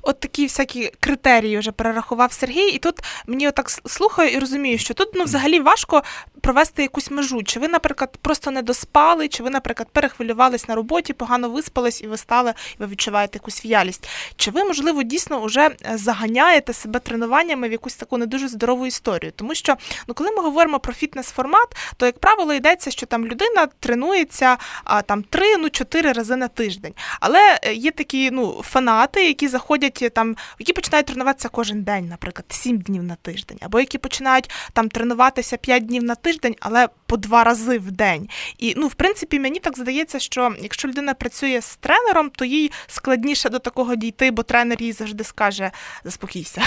От 0.03 0.21
такі 0.21 0.47
всякі 0.47 0.93
критерії 1.01 1.59
вже 1.59 1.73
перерахував 1.73 2.33
Сергій, 2.33 2.69
і 2.69 2.79
тут 2.79 3.01
мені 3.27 3.49
отак 3.49 3.71
слухаю 3.71 4.31
і 4.31 4.39
розумію, 4.39 4.79
що 4.79 4.95
тут 4.95 5.09
ну 5.15 5.25
взагалі 5.25 5.61
важко 5.61 6.03
провести 6.41 6.83
якусь 6.83 7.11
межу. 7.11 7.43
Чи 7.43 7.61
ви, 7.61 7.69
наприклад, 7.69 8.19
просто 8.23 8.51
не 8.51 8.63
доспали, 8.63 9.29
чи 9.29 9.43
ви, 9.43 9.51
наприклад, 9.51 9.89
перехвилювались 9.93 10.69
на 10.69 10.75
роботі, 10.75 11.13
погано 11.13 11.51
виспались, 11.51 12.03
і 12.03 12.07
ви 12.07 12.17
стали, 12.17 12.51
і 12.51 12.77
ви 12.79 12.87
відчуваєте 12.87 13.37
якусь 13.37 13.65
в'ялість. 13.65 14.09
Чи 14.37 14.51
ви, 14.51 14.65
можливо, 14.65 15.03
дійсно 15.03 15.41
вже 15.41 15.61
е, 15.69 15.77
заганяєте 15.95 16.73
себе 16.73 17.01
тренуваннями 17.01 17.69
в 17.69 17.73
якусь 17.73 17.95
таку 17.95 18.19
не 18.19 18.27
дуже 18.27 18.49
здорову 18.49 18.87
історію? 18.87 19.33
Тому 19.37 19.55
що 19.55 19.77
ну, 20.09 20.15
коли 20.15 20.31
ми 20.31 20.43
говоримо 20.43 20.79
про 20.81 20.93
фітнес-формат, 20.93 21.77
то 21.97 22.07
як 22.07 22.19
правило 22.19 22.55
йдеться, 22.55 22.91
що 22.91 23.07
там 23.07 23.27
людина 23.27 23.69
тренується 23.81 24.57
а, 24.85 25.03
там 25.03 25.23
три, 25.23 25.57
ну 25.57 25.71
чотири 25.71 26.13
рази 26.13 26.37
на 26.37 26.49
тиждень. 26.49 26.95
Але 27.21 27.59
е, 27.63 27.75
є 27.75 27.91
такі 27.91 28.31
ну 28.31 28.63
фанати, 28.65 29.27
які 29.27 29.49
заходять 29.49 29.62
е, 30.03 30.11
там, 30.11 30.37
які 30.59 30.73
починають 30.73 31.07
тренуватися 31.07 31.49
кожен 31.49 31.83
день, 31.83 32.09
наприклад, 32.09 32.45
сім 32.49 32.79
днів 32.79 33.03
на 33.03 33.15
тиждень, 33.15 33.59
або 33.61 33.81
які 33.81 33.99
починають 33.99 34.51
там 34.73 34.89
тренуватися 34.89 35.57
п'ять 35.57 35.87
днів 35.87 36.03
на 36.03 36.15
тиждень, 36.15 36.57
але 36.61 36.89
по 37.07 37.17
два 37.17 37.45
рази 37.45 37.79
в 37.79 37.91
день. 37.91 38.29
І 38.59 38.75
ну, 38.77 38.87
в 38.87 38.95
принципі, 38.95 39.41
мені 39.41 39.59
так 39.59 39.79
здається, 39.79 40.19
що 40.19 40.55
якщо 40.61 40.89
людина 40.89 41.15
працює 41.15 41.61
з 41.61 41.77
тренером, 41.77 42.31
то 42.31 42.45
їй 42.45 42.73
складніше 42.87 43.49
до 43.49 43.59
такого 43.59 43.97
дійти, 43.97 44.31
бо 44.31 44.43
тренер 44.43 44.83
їй 44.83 44.93
завжди 44.93 45.25
скаже 45.25 45.71
заспокійся. 46.05 46.63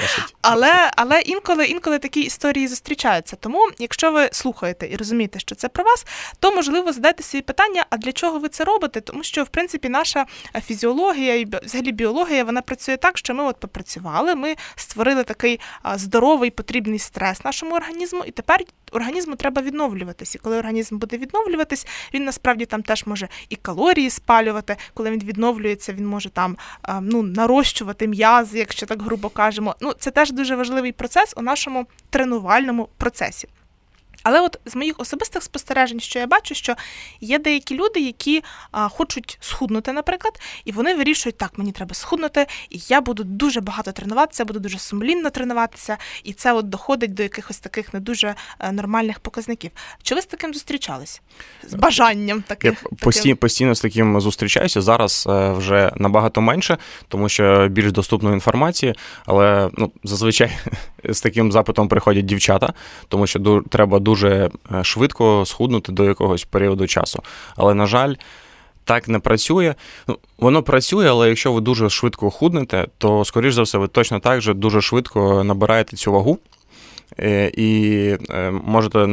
Але, 0.42 0.90
але 0.96 1.20
інколи, 1.20 1.64
інколи 1.64 1.98
такі 1.98 2.20
історії 2.20 2.68
зустрічаються. 2.68 3.36
Тому, 3.36 3.68
якщо 3.78 4.12
ви 4.12 4.28
слухаєте 4.32 4.88
і 4.92 4.96
розумієте, 4.96 5.38
що 5.38 5.54
це 5.54 5.68
про 5.68 5.84
вас, 5.84 6.06
то 6.38 6.54
можливо 6.54 6.92
задайте 6.92 7.22
собі 7.22 7.42
питання, 7.42 7.86
а 7.90 7.96
для 7.96 8.12
чого 8.12 8.38
ви 8.38 8.48
це 8.48 8.64
робите? 8.64 9.00
Тому 9.00 9.22
що, 9.22 9.44
в 9.44 9.48
принципі, 9.48 9.88
наша 9.88 10.26
е, 10.56 10.60
фізіологія 10.60 11.34
і 11.34 11.46
взагалі 11.62 11.92
біологія 11.92 12.29
вона 12.30 12.62
працює 12.62 12.96
так, 12.96 13.18
що 13.18 13.34
ми 13.34 13.44
от 13.44 13.56
попрацювали, 13.56 14.34
ми 14.34 14.56
створили 14.76 15.24
такий 15.24 15.60
здоровий 15.94 16.50
потрібний 16.50 16.98
стрес 16.98 17.44
нашому 17.44 17.74
організму, 17.74 18.24
і 18.24 18.30
тепер 18.30 18.60
організму 18.92 19.36
треба 19.36 19.62
відновлюватись. 19.62 20.34
І 20.34 20.38
коли 20.38 20.58
організм 20.58 20.98
буде 20.98 21.16
відновлюватись, 21.16 21.86
він 22.14 22.24
насправді 22.24 22.66
там 22.66 22.82
теж 22.82 23.06
може 23.06 23.28
і 23.48 23.56
калорії 23.56 24.10
спалювати. 24.10 24.76
Коли 24.94 25.10
він 25.10 25.20
відновлюється, 25.20 25.92
він 25.92 26.06
може 26.06 26.30
там 26.30 26.56
ну, 27.00 27.22
нарощувати 27.22 28.08
м'язи, 28.08 28.58
якщо 28.58 28.86
так 28.86 29.02
грубо 29.02 29.28
кажемо. 29.28 29.76
Ну, 29.80 29.92
це 29.98 30.10
теж 30.10 30.32
дуже 30.32 30.56
важливий 30.56 30.92
процес 30.92 31.34
у 31.36 31.42
нашому 31.42 31.86
тренувальному 32.10 32.88
процесі. 32.96 33.48
Але 34.22 34.40
от 34.40 34.58
з 34.66 34.76
моїх 34.76 34.94
особистих 35.00 35.42
спостережень, 35.42 36.00
що 36.00 36.18
я 36.18 36.26
бачу, 36.26 36.54
що 36.54 36.74
є 37.20 37.38
деякі 37.38 37.74
люди, 37.74 38.00
які 38.00 38.42
а, 38.70 38.88
хочуть 38.88 39.38
схуднути, 39.40 39.92
наприклад, 39.92 40.40
і 40.64 40.72
вони 40.72 40.94
вирішують, 40.94 41.38
так, 41.38 41.58
мені 41.58 41.72
треба 41.72 41.94
схуднути, 41.94 42.46
і 42.70 42.80
я 42.88 43.00
буду 43.00 43.24
дуже 43.24 43.60
багато 43.60 43.92
тренуватися, 43.92 44.44
буду 44.44 44.60
дуже 44.60 44.78
сумлінно 44.78 45.30
тренуватися, 45.30 45.96
і 46.24 46.32
це 46.32 46.52
от 46.52 46.68
доходить 46.68 47.14
до 47.14 47.22
якихось 47.22 47.58
таких 47.58 47.94
не 47.94 48.00
дуже 48.00 48.34
е, 48.60 48.72
нормальних 48.72 49.18
показників. 49.18 49.70
Чи 50.02 50.14
ви 50.14 50.22
з 50.22 50.26
таким 50.26 50.54
зустрічались? 50.54 51.22
З 51.62 51.74
бажанням 51.74 52.42
таких? 52.42 52.72
Я 52.72 52.96
постійно, 52.96 53.22
таким? 53.22 53.36
постійно 53.36 53.74
з 53.74 53.80
таким 53.80 54.20
зустрічаюся. 54.20 54.80
Зараз 54.80 55.26
е, 55.30 55.52
вже 55.52 55.92
набагато 55.96 56.40
менше, 56.40 56.78
тому 57.08 57.28
що 57.28 57.68
більш 57.70 57.92
доступної 57.92 58.34
інформації, 58.34 58.94
але 59.26 59.70
ну, 59.74 59.92
зазвичай 60.04 60.58
з 61.04 61.20
таким 61.20 61.52
запитом 61.52 61.88
приходять 61.88 62.24
дівчата, 62.24 62.72
тому 63.08 63.26
що 63.26 63.62
треба 63.70 63.98
дуже 63.98 64.09
е, 64.14 64.50
швидко 64.82 65.44
схуднути 65.46 65.92
до 65.92 66.04
якогось 66.04 66.44
періоду 66.44 66.86
часу. 66.86 67.22
Але, 67.56 67.74
на 67.74 67.86
жаль, 67.86 68.14
так 68.84 69.08
не 69.08 69.18
працює. 69.18 69.74
Ну, 70.08 70.18
воно 70.38 70.62
працює, 70.62 71.08
але 71.10 71.28
якщо 71.28 71.52
ви 71.52 71.60
дуже 71.60 71.90
швидко 71.90 72.30
худнете, 72.30 72.86
то, 72.98 73.24
скоріш 73.24 73.54
за 73.54 73.62
все, 73.62 73.78
ви 73.78 73.88
точно 73.88 74.20
так 74.20 74.40
же 74.40 74.54
дуже 74.54 74.80
швидко 74.80 75.44
набираєте 75.44 75.96
цю 75.96 76.12
вагу. 76.12 76.38
е, 77.18 77.50
І 77.56 77.98
е, 78.30 78.50
можете 78.64 79.08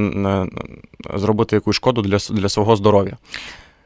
зробити 1.13 1.55
якусь 1.55 1.75
шкоду 1.75 2.01
для, 2.01 2.17
для 2.29 2.49
свого 2.49 2.75
здоров'я. 2.75 3.17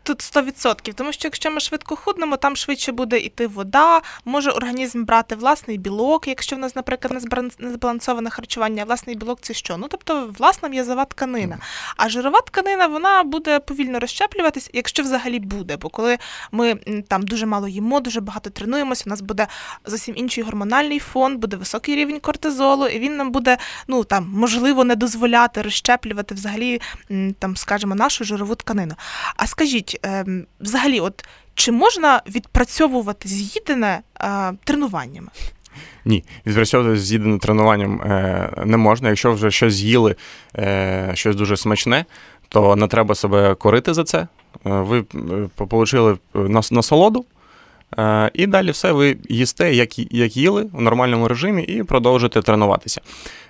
Тут 0.03 0.19
100%, 0.19 0.93
тому 0.93 1.13
що 1.13 1.27
якщо 1.27 1.51
ми 1.51 1.59
швидко 1.59 1.95
худнемо, 1.95 2.37
там 2.37 2.55
швидше 2.55 2.91
буде 2.91 3.17
йти 3.17 3.47
вода, 3.47 4.01
може 4.25 4.51
організм 4.51 5.03
брати 5.05 5.35
власний 5.35 5.77
білок, 5.77 6.27
якщо 6.27 6.55
в 6.55 6.59
нас, 6.59 6.75
наприклад, 6.75 7.23
незбалансоване 7.59 8.29
харчування. 8.29 8.83
Власний 8.83 9.15
білок 9.15 9.39
це 9.41 9.53
що? 9.53 9.77
Ну 9.77 9.87
тобто 9.89 10.33
власна 10.37 10.69
м'язова 10.69 11.05
тканина. 11.05 11.57
А 11.97 12.09
жирова 12.09 12.41
тканина 12.41 12.87
вона 12.87 13.23
буде 13.23 13.59
повільно 13.59 13.99
розщеплюватись, 13.99 14.69
якщо 14.73 15.03
взагалі 15.03 15.39
буде. 15.39 15.77
Бо 15.77 15.89
коли 15.89 16.17
ми 16.51 16.75
там 17.07 17.21
дуже 17.23 17.45
мало 17.45 17.67
їмо, 17.67 17.99
дуже 17.99 18.21
багато 18.21 18.49
тренуємося, 18.49 19.03
у 19.07 19.09
нас 19.09 19.21
буде 19.21 19.47
зовсім 19.85 20.17
інший 20.17 20.43
гормональний 20.43 20.99
фон, 20.99 21.37
буде 21.37 21.57
високий 21.57 21.95
рівень 21.95 22.19
кортизолу, 22.19 22.87
і 22.87 22.99
він 22.99 23.17
нам 23.17 23.31
буде 23.31 23.57
ну 23.87 24.03
там 24.03 24.31
можливо 24.33 24.83
не 24.83 24.95
дозволяти 24.95 25.61
розщеплювати 25.61 26.35
взагалі 26.35 26.81
там, 27.39 27.57
скажімо, 27.57 27.95
нашу 27.95 28.23
жирову 28.23 28.55
тканину. 28.55 28.95
А 29.35 29.47
скажіть, 29.47 29.99
ем, 30.03 30.45
взагалі, 30.59 30.99
от 30.99 31.25
чи 31.55 31.71
можна 31.71 32.21
відпрацьовувати 32.27 33.29
з'їдене 33.29 33.99
е, 34.21 34.53
тренуваннями? 34.63 35.27
Ні, 36.05 36.23
відпрацьовувати 36.45 36.97
з 36.99 37.03
з'їденим 37.03 37.39
тренуванням 37.39 38.01
е, 38.01 38.49
не 38.65 38.77
можна. 38.77 39.09
Якщо 39.09 39.31
вже 39.33 39.51
щось 39.51 39.73
з'їли, 39.73 40.15
е, 40.57 41.11
щось 41.13 41.35
дуже 41.35 41.57
смачне, 41.57 42.05
то 42.49 42.75
не 42.75 42.87
треба 42.87 43.15
себе 43.15 43.55
корити 43.55 43.93
за 43.93 44.03
це. 44.03 44.19
Е, 44.19 44.27
ви 44.63 44.99
е, 44.99 45.65
получили 45.67 46.17
нас- 46.33 46.71
насолоду, 46.71 47.25
е, 47.97 48.31
і 48.33 48.47
далі 48.47 48.71
все 48.71 48.91
ви 48.91 49.17
їсте, 49.29 49.73
як, 49.73 49.99
як 50.13 50.37
їли 50.37 50.69
в 50.73 50.81
нормальному 50.81 51.27
режимі, 51.27 51.63
і 51.63 51.83
продовжуєте 51.83 52.41
тренуватися. 52.41 53.01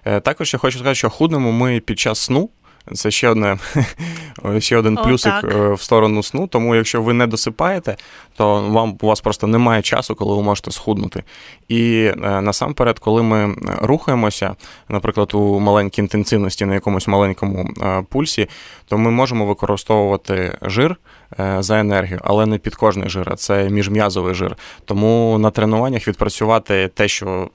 Е, 0.05 0.19
також 0.19 0.53
я 0.53 0.59
хочу 0.59 0.77
сказати, 0.77 0.95
що 0.95 1.09
худнемо 1.09 1.51
ми 1.51 1.79
під 1.79 1.99
час 1.99 2.19
сну. 2.19 2.49
Це 2.93 3.11
ще 3.11 3.29
одне 3.29 3.57
ще 4.59 4.77
один 4.77 4.97
О, 4.97 5.03
плюсик 5.03 5.33
так. 5.41 5.55
е, 5.55 5.73
в 5.73 5.81
сторону 5.81 6.23
сну. 6.23 6.47
Тому 6.47 6.75
якщо 6.75 7.01
ви 7.01 7.13
не 7.13 7.27
досипаєте, 7.27 7.97
то 8.37 8.61
вам 8.69 8.97
у 9.01 9.07
вас 9.07 9.21
просто 9.21 9.47
немає 9.47 9.81
часу, 9.81 10.15
коли 10.15 10.35
ви 10.35 10.43
можете 10.43 10.71
схуднути. 10.71 11.23
І 11.67 12.03
е, 12.03 12.41
насамперед, 12.41 12.99
коли 12.99 13.23
ми 13.23 13.55
рухаємося, 13.81 14.55
наприклад, 14.89 15.31
у 15.33 15.59
маленькій 15.59 16.01
інтенсивності 16.01 16.65
на 16.65 16.73
якомусь 16.73 17.07
маленькому 17.07 17.69
е, 17.81 18.03
пульсі, 18.09 18.47
то 18.87 18.97
ми 18.97 19.11
можемо 19.11 19.45
використовувати 19.45 20.57
жир 20.61 20.95
е, 21.39 21.57
за 21.59 21.79
енергію, 21.79 22.19
але 22.23 22.45
не 22.45 22.57
підкожний 22.57 23.09
жир, 23.09 23.27
а 23.31 23.35
це 23.35 23.69
міжм'язовий 23.69 24.35
жир. 24.35 24.57
Тому 24.85 25.37
на 25.39 25.51
тренуваннях 25.51 26.07
відпрацювати 26.07 26.87
те, 26.87 27.07
що 27.07 27.49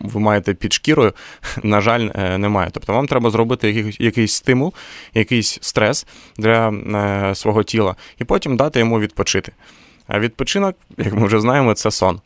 ви 0.00 0.20
маєте 0.20 0.54
під 0.54 0.72
шкірою, 0.72 1.12
на 1.62 1.80
жаль, 1.80 2.08
е, 2.14 2.38
немає. 2.38 2.70
Тобто 2.72 2.92
вам 2.92 3.06
треба 3.06 3.30
зробити 3.30 3.70
якийсь, 3.70 4.00
якийсь 4.00 4.40
стимул, 4.56 4.74
якийсь 5.14 5.58
стрес 5.60 6.06
для 6.38 6.68
е, 6.70 7.34
свого 7.34 7.62
тіла, 7.62 7.96
і 8.18 8.24
потім 8.24 8.56
дати 8.56 8.78
йому 8.78 9.00
відпочити. 9.00 9.52
А 10.08 10.18
відпочинок, 10.18 10.76
як 10.98 11.14
ми 11.14 11.26
вже 11.26 11.40
знаємо, 11.40 11.74
це 11.74 11.90
сон. 11.90 12.20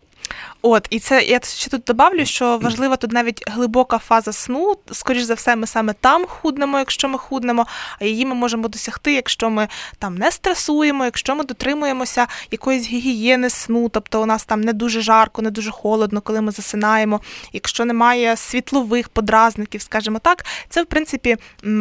От, 0.62 0.86
і 0.90 1.00
це 1.00 1.22
я 1.22 1.40
ще 1.42 1.70
тут 1.70 1.82
добавлю, 1.86 2.26
що 2.26 2.58
важлива 2.58 2.96
тут 2.96 3.12
навіть 3.12 3.42
глибока 3.46 3.98
фаза 3.98 4.32
сну. 4.32 4.74
Скоріш 4.92 5.22
за 5.22 5.34
все, 5.34 5.56
ми 5.56 5.66
саме 5.66 5.92
там 5.92 6.26
худнемо, 6.26 6.78
якщо 6.78 7.08
ми 7.08 7.18
худнемо, 7.18 7.66
а 8.00 8.04
її 8.04 8.26
ми 8.26 8.34
можемо 8.34 8.68
досягти, 8.68 9.14
якщо 9.14 9.50
ми 9.50 9.68
там 9.98 10.14
не 10.14 10.30
стресуємо, 10.30 11.04
якщо 11.04 11.36
ми 11.36 11.44
дотримуємося 11.44 12.26
якоїсь 12.50 12.86
гігієни 12.86 13.50
сну, 13.50 13.88
тобто 13.88 14.22
у 14.22 14.26
нас 14.26 14.44
там 14.44 14.60
не 14.60 14.72
дуже 14.72 15.00
жарко, 15.00 15.42
не 15.42 15.50
дуже 15.50 15.70
холодно, 15.70 16.20
коли 16.20 16.40
ми 16.40 16.52
засинаємо. 16.52 17.20
Якщо 17.52 17.84
немає 17.84 18.36
світлових 18.36 19.08
подразників, 19.08 19.82
скажімо 19.82 20.18
так, 20.18 20.44
це 20.68 20.82
в 20.82 20.86
принципі 20.86 21.36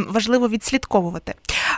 важливо 0.10 0.50
відслідковувати. 0.50 1.34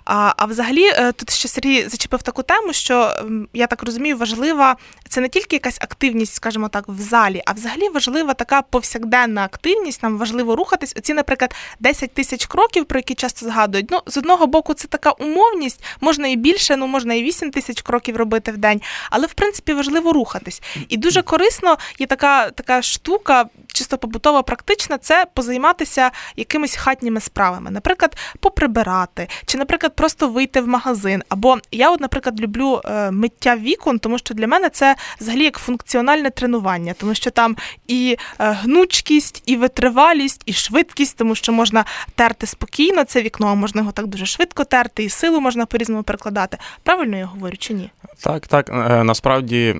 А, 0.05 0.34
а 0.38 0.46
взагалі, 0.46 0.86
е, 0.86 1.12
тут 1.12 1.29
ще 1.29 1.48
Сергій 1.48 1.89
зачепив 1.89 2.22
таку 2.24 2.43
тему, 2.43 2.74
що 2.74 3.13
я 3.53 3.67
так 3.67 3.84
розумію, 3.84 4.17
важлива 4.17 4.75
це 5.10 5.22
не 5.22 5.29
тільки 5.29 5.55
якась 5.55 5.77
активність, 5.81 6.34
скажімо 6.34 6.67
так, 6.67 6.88
в 6.91 7.01
залі, 7.01 7.41
а 7.45 7.53
взагалі 7.53 7.89
важлива 7.89 8.33
така 8.33 8.62
повсякденна 8.62 9.43
активність. 9.43 10.03
Нам 10.03 10.17
важливо 10.17 10.55
рухатись. 10.55 10.93
Оці, 10.98 11.13
наприклад, 11.13 11.55
10 11.79 12.13
тисяч 12.13 12.45
кроків, 12.45 12.86
про 12.86 13.00
які 13.00 13.15
часто 13.15 13.45
згадують. 13.45 13.91
Ну, 13.91 14.00
з 14.05 14.17
одного 14.17 14.48
боку, 14.48 14.74
це 14.74 14.88
така 14.88 15.12
умовність, 15.12 15.83
можна 16.01 16.27
і 16.27 16.36
більше, 16.36 16.77
ну 16.77 16.88
можна 16.88 17.13
і 17.13 17.24
8 17.24 17.51
тисяч 17.51 17.81
кроків 17.81 18.17
робити 18.17 18.51
в 18.51 18.57
день, 18.57 18.81
але 19.10 19.27
в 19.27 19.33
принципі 19.33 19.74
важливо 19.74 20.13
рухатись. 20.13 20.62
І 20.89 20.98
дуже 20.98 21.21
корисно 21.21 21.77
є 22.00 22.07
така, 22.07 22.51
така 22.51 22.81
штука, 22.81 23.45
чисто 23.73 23.97
побутова, 23.97 24.43
практична, 24.43 24.97
це 24.97 25.25
позайматися 25.33 26.11
якимись 26.35 26.75
хатніми 26.75 27.19
справами, 27.19 27.71
наприклад, 27.71 28.17
поприбирати, 28.39 29.27
чи, 29.45 29.57
наприклад, 29.57 29.95
просто 29.95 30.27
вийти 30.27 30.61
в 30.61 30.67
магазин. 30.67 31.23
Або 31.29 31.57
я, 31.71 31.91
от, 31.91 32.01
наприклад, 32.01 32.41
люблю 32.41 32.81
е, 32.85 33.11
миття 33.11 33.55
вікон, 33.55 33.99
тому 33.99 34.17
що 34.17 34.33
для 34.33 34.47
мене 34.47 34.69
це 34.69 34.95
взагалі 35.19 35.43
як 35.43 35.57
функціональне 35.57 36.29
тренування, 36.29 36.93
тому 36.93 37.15
що 37.15 37.31
там 37.31 37.57
і 37.87 38.17
е, 38.39 38.51
гнучкість, 38.51 39.43
і 39.45 39.55
витривалість, 39.55 40.41
і 40.45 40.53
швидкість, 40.53 41.17
тому 41.17 41.35
що 41.35 41.51
можна 41.51 41.85
терти 42.15 42.47
спокійно 42.47 43.03
це 43.03 43.21
вікно, 43.21 43.47
а 43.47 43.55
можна 43.55 43.81
його 43.81 43.91
так 43.91 44.07
дуже 44.07 44.25
швидко 44.25 44.63
терти, 44.63 45.03
і 45.03 45.09
силу 45.09 45.39
можна 45.39 45.65
по-різному 45.65 46.03
перекладати. 46.03 46.57
Правильно 46.83 47.17
я 47.17 47.25
говорю 47.25 47.57
чи 47.57 47.73
ні? 47.73 47.89
Так, 48.23 48.47
так. 48.47 48.69
Е, 48.69 49.03
Насправді 49.03 49.75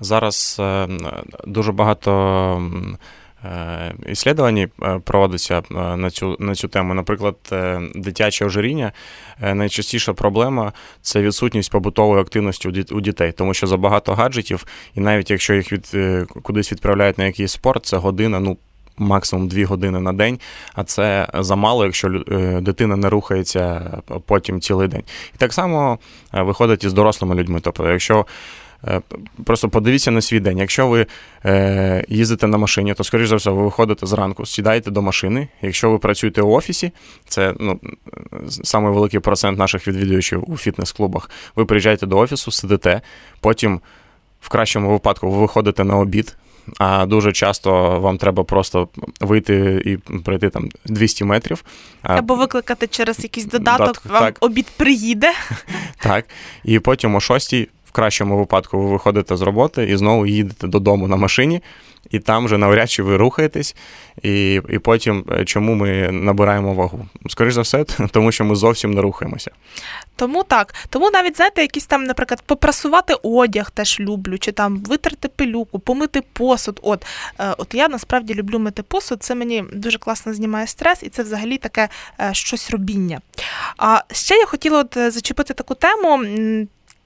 зараз 0.00 0.56
е, 0.60 0.88
дуже 1.46 1.72
багато 1.72 2.62
е, 3.44 3.94
іслідувань 4.06 4.58
е, 4.58 4.68
проводиться 5.04 5.62
на 5.70 6.10
цю, 6.10 6.36
на 6.40 6.54
цю 6.54 6.68
тему. 6.68 6.94
Наприклад, 6.94 7.36
дитяче 7.94 8.44
ожиріння 8.44 8.92
найчастіша 9.40 10.12
проблема 10.12 10.72
це 11.02 11.22
відсутність 11.22 11.70
побутової 11.70 12.22
активності 12.22 12.68
у 12.90 13.00
дітей, 13.00 13.32
тому 13.32 13.54
що 13.54 13.66
забагато 13.66 14.14
гаджетів, 14.14 14.66
і 14.94 15.00
навіть 15.00 15.30
якщо 15.30 15.54
їх 15.54 15.72
від, 15.72 15.96
кудись 16.42 16.72
відправляють 16.72 17.18
на 17.18 17.24
якийсь 17.24 17.52
спорт, 17.52 17.86
це 17.86 17.96
година, 17.96 18.40
ну. 18.40 18.56
Максимум 19.02 19.48
дві 19.48 19.64
години 19.64 20.00
на 20.00 20.12
день, 20.12 20.38
а 20.74 20.84
це 20.84 21.28
замало, 21.34 21.84
якщо 21.84 22.08
дитина 22.60 22.96
не 22.96 23.08
рухається 23.08 23.90
потім 24.26 24.60
цілий 24.60 24.88
день. 24.88 25.02
І 25.34 25.38
так 25.38 25.52
само 25.52 25.98
виходить 26.32 26.84
і 26.84 26.88
з 26.88 26.92
дорослими 26.92 27.34
людьми. 27.34 27.60
Тобто, 27.62 27.90
якщо 27.90 28.26
просто 29.44 29.68
подивіться 29.68 30.10
на 30.10 30.20
свій 30.20 30.40
день, 30.40 30.58
якщо 30.58 30.88
ви 30.88 31.06
е, 31.44 32.04
їздите 32.08 32.46
на 32.46 32.58
машині, 32.58 32.94
то 32.94 33.04
скоріш 33.04 33.28
за 33.28 33.36
все, 33.36 33.50
ви 33.50 33.62
виходите 33.62 34.06
зранку, 34.06 34.46
сідаєте 34.46 34.90
до 34.90 35.02
машини. 35.02 35.48
Якщо 35.62 35.90
ви 35.90 35.98
працюєте 35.98 36.42
у 36.42 36.50
офісі, 36.50 36.92
це 37.28 37.54
ну, 37.60 37.80
самий 38.48 38.92
великий 38.92 39.20
процент 39.20 39.58
наших 39.58 39.88
відвідувачів 39.88 40.44
у 40.50 40.56
фітнес-клубах. 40.56 41.30
Ви 41.56 41.64
приїжджаєте 41.64 42.06
до 42.06 42.18
офісу, 42.18 42.50
сидите, 42.50 43.00
потім 43.40 43.80
в 44.40 44.48
кращому 44.48 44.90
випадку 44.90 45.30
ви 45.30 45.38
виходите 45.38 45.84
на 45.84 45.96
обід. 45.96 46.36
А 46.78 47.06
дуже 47.06 47.32
часто 47.32 48.00
вам 48.00 48.18
треба 48.18 48.44
просто 48.44 48.88
вийти 49.20 49.82
і 49.84 49.96
пройти 49.96 50.50
там 50.50 50.68
200 50.84 51.24
метрів. 51.24 51.64
Або 52.02 52.34
викликати 52.34 52.86
через 52.86 53.22
якийсь 53.22 53.46
додаток, 53.46 53.86
Додаток, 53.86 54.06
вам 54.06 54.22
так. 54.22 54.36
обід 54.40 54.66
приїде. 54.76 55.32
Так. 56.02 56.24
І 56.64 56.78
потім 56.78 57.14
о 57.14 57.20
6 57.20 57.54
в 57.90 57.92
кращому 57.92 58.38
випадку 58.38 58.78
ви 58.78 58.90
виходите 58.90 59.36
з 59.36 59.42
роботи 59.42 59.84
і 59.84 59.96
знову 59.96 60.26
їдете 60.26 60.66
додому 60.66 61.08
на 61.08 61.16
машині. 61.16 61.62
і 62.10 62.18
там 62.18 62.44
вже 62.44 62.58
навряд 62.58 62.90
чи 62.90 63.02
ви 63.02 63.16
рухаєтесь, 63.16 63.76
і 64.22 64.54
і 64.68 64.78
потім 64.78 65.24
е, 65.32 65.44
чому 65.44 65.74
ми 65.74 66.10
набираємо 66.12 66.74
вагу? 66.74 67.06
Скоріше 67.28 67.54
за 67.54 67.60
все, 67.60 67.84
тому 68.10 68.32
що 68.32 68.44
ми 68.44 68.54
зовсім 68.54 68.90
не 68.90 69.00
рухаємося. 69.00 69.50
Тому 70.16 70.44
так. 70.44 70.74
Тому 70.88 71.10
навіть, 71.10 71.36
знаєте, 71.36 71.62
якісь 71.62 71.86
там, 71.86 72.04
наприклад, 72.04 72.42
попрасувати 72.46 73.14
одяг 73.22 73.70
теж 73.70 74.00
люблю, 74.00 74.38
чи 74.38 74.52
там 74.52 74.76
витерти 74.78 75.28
пилюку, 75.28 75.78
помити 75.78 76.22
посуд. 76.32 76.80
От 76.82 77.06
е, 77.38 77.54
от 77.58 77.74
я 77.74 77.88
насправді 77.88 78.34
люблю 78.34 78.58
мити 78.58 78.82
посуд, 78.82 79.22
це 79.22 79.34
мені 79.34 79.64
дуже 79.72 79.98
класно 79.98 80.34
знімає 80.34 80.66
стрес, 80.66 81.02
і 81.02 81.08
це 81.08 81.22
взагалі 81.22 81.58
таке 81.58 81.88
е, 82.20 82.30
щось 82.32 82.70
робіння. 82.70 83.20
А 83.78 84.00
ще 84.12 84.34
я 84.34 84.46
хотіла 84.46 84.78
от 84.80 85.12
зачепити 85.12 85.54
таку 85.54 85.74
тему 85.74 86.24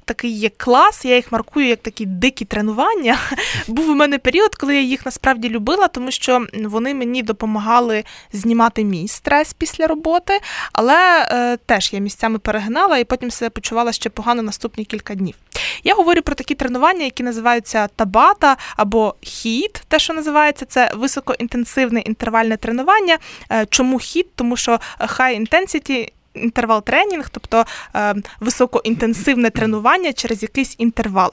такий 0.05 0.31
є 0.31 0.49
клас, 0.49 1.05
я 1.05 1.17
їх 1.17 1.33
маркую 1.33 1.67
як 1.67 1.83
такі 1.83 2.07
дикі 2.07 2.45
тренування. 2.45 3.19
Був 3.69 3.91
у 3.91 3.95
мене 3.95 4.19
період, 4.19 4.55
коли 4.55 4.75
я 4.75 4.83
їх 4.83 5.07
насправді 5.07 5.49
любила, 5.49 5.89
тому 5.89 6.11
що 6.11 6.47
вони 6.65 6.95
мені 6.95 7.23
допомагали 7.23 8.05
знімати 8.33 8.85
мій 8.85 9.09
стрес 9.09 9.53
після 9.53 9.87
роботи, 9.87 10.41
але 10.73 11.29
е, 11.31 11.57
теж 11.57 11.93
я 11.93 11.99
місцями 11.99 12.39
перегинала 12.39 12.99
і 12.99 13.05
потім 13.05 13.31
себе 13.31 13.51
почувала 13.51 13.93
ще 13.93 14.11
погано 14.11 14.43
наступні 14.43 14.85
кілька 14.85 15.15
днів. 15.15 15.35
Я 15.85 15.95
говорю 15.95 16.23
про 16.23 16.35
такі 16.35 16.55
тренування, 16.55 17.05
які 17.05 17.23
називаються 17.23 17.87
табата 17.87 18.57
або 18.77 19.15
хіт, 19.21 19.83
те, 19.89 19.99
що 19.99 20.15
називається, 20.15 20.67
це 20.67 20.91
високоінтенсивне 20.95 22.01
інтервальне 22.01 22.57
тренування. 22.57 23.19
Е, 23.53 23.67
чому 23.71 23.99
хіт? 23.99 24.27
Тому 24.35 24.57
що 24.57 24.81
high 25.01 25.41
intensity 25.41 26.11
інтервал 26.35 26.85
тренінг, 26.85 27.29
тобто 27.29 27.65
е, 27.97 28.15
високоінтенсивне 28.41 29.51
тренування 29.51 30.13
через 30.13 30.43
якийсь 30.43 30.75
інтервал. 30.79 31.33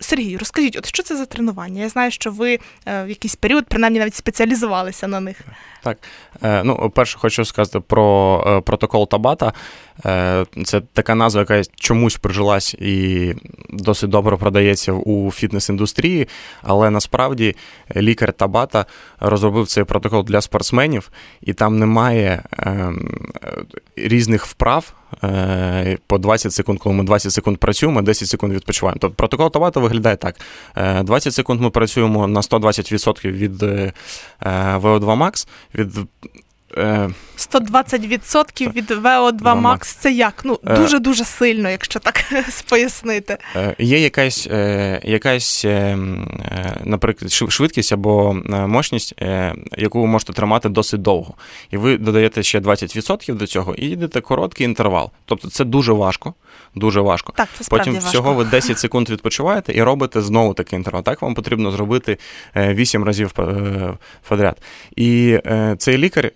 Сергій, 0.00 0.36
розкажіть, 0.36 0.76
от 0.76 0.86
що 0.86 1.02
це 1.02 1.16
за 1.16 1.26
тренування? 1.26 1.82
Я 1.82 1.88
знаю, 1.88 2.10
що 2.10 2.30
ви 2.30 2.58
е, 2.86 3.04
в 3.04 3.08
якийсь 3.08 3.36
період, 3.36 3.66
принаймні, 3.66 3.98
навіть 3.98 4.14
спеціалізувалися 4.14 5.08
на 5.08 5.20
них. 5.20 5.40
Так, 5.82 5.98
е, 6.42 6.62
ну, 6.64 6.92
перше, 6.94 7.18
хочу 7.18 7.44
сказати 7.44 7.80
про 7.80 8.44
е, 8.46 8.60
протокол 8.60 9.08
Табата. 9.08 9.52
Це 10.64 10.80
така 10.92 11.14
назва, 11.14 11.40
яка 11.40 11.62
чомусь 11.76 12.16
прижилась 12.16 12.74
і 12.74 13.34
досить 13.70 14.10
добре 14.10 14.36
продається 14.36 14.92
у 14.92 15.30
фітнес-індустрії, 15.30 16.28
але 16.62 16.90
насправді 16.90 17.56
лікар 17.96 18.32
Табата 18.32 18.86
розробив 19.20 19.66
цей 19.66 19.84
протокол 19.84 20.24
для 20.24 20.40
спортсменів, 20.40 21.10
і 21.40 21.52
там 21.52 21.78
немає 21.78 22.42
ем, 22.58 23.18
різних 23.96 24.46
вправ. 24.46 24.92
По 26.06 26.18
20 26.18 26.52
секунд, 26.52 26.78
коли 26.78 26.94
ми 26.94 27.04
20 27.04 27.32
секунд 27.32 27.58
працюємо, 27.58 28.02
10 28.02 28.28
секунд 28.28 28.52
відпочиваємо. 28.52 28.98
Тобто 29.00 29.16
протокол 29.16 29.50
Табата 29.50 29.80
виглядає 29.80 30.16
так: 30.16 30.40
20 31.04 31.34
секунд 31.34 31.60
ми 31.60 31.70
працюємо 31.70 32.26
на 32.26 32.40
120% 32.40 33.30
від 33.32 33.62
VO2 33.62 35.00
Max, 35.00 35.48
від 35.74 35.88
120% 36.76 38.72
від 38.72 38.90
VO2 38.90 39.40
Max 39.40 39.96
це 40.00 40.12
як? 40.12 40.42
Ну, 40.44 40.58
е. 40.66 40.76
дуже-дуже 40.76 41.24
сильно, 41.24 41.70
якщо 41.70 41.98
так 41.98 42.24
пояснити. 42.68 43.38
Е, 43.56 43.76
є 43.78 43.98
якась, 43.98 44.48
е, 44.50 45.00
якась, 45.04 45.66
наприклад, 46.84 47.32
швидкість 47.32 47.92
або 47.92 48.36
мощність, 48.48 49.14
яку 49.76 50.00
ви 50.00 50.06
можете 50.06 50.32
тримати 50.32 50.68
досить 50.68 51.02
довго. 51.02 51.34
І 51.70 51.76
ви 51.76 51.98
додаєте 51.98 52.42
ще 52.42 52.60
20% 52.60 53.34
до 53.34 53.46
цього 53.46 53.74
і 53.74 53.86
йдете 53.86 54.20
короткий 54.20 54.64
інтервал. 54.64 55.10
Тобто 55.24 55.50
це 55.50 55.64
дуже 55.64 55.92
важко. 55.92 56.34
Дуже 56.74 57.00
важко. 57.00 57.32
Так, 57.36 57.48
це 57.58 57.64
Потім 57.70 57.94
важко. 57.94 58.08
всього 58.08 58.34
ви 58.34 58.44
10 58.44 58.78
секунд 58.78 59.10
відпочиваєте 59.10 59.72
і 59.74 59.82
робите 59.82 60.20
знову 60.20 60.54
такий 60.54 60.76
інтервал. 60.76 61.02
Так 61.02 61.22
вам 61.22 61.34
потрібно 61.34 61.70
зробити 61.70 62.18
8 62.56 63.04
разів 63.04 63.34
подряд. 64.28 64.56
І 64.96 65.38
цей 65.78 65.98
лікар 65.98 66.30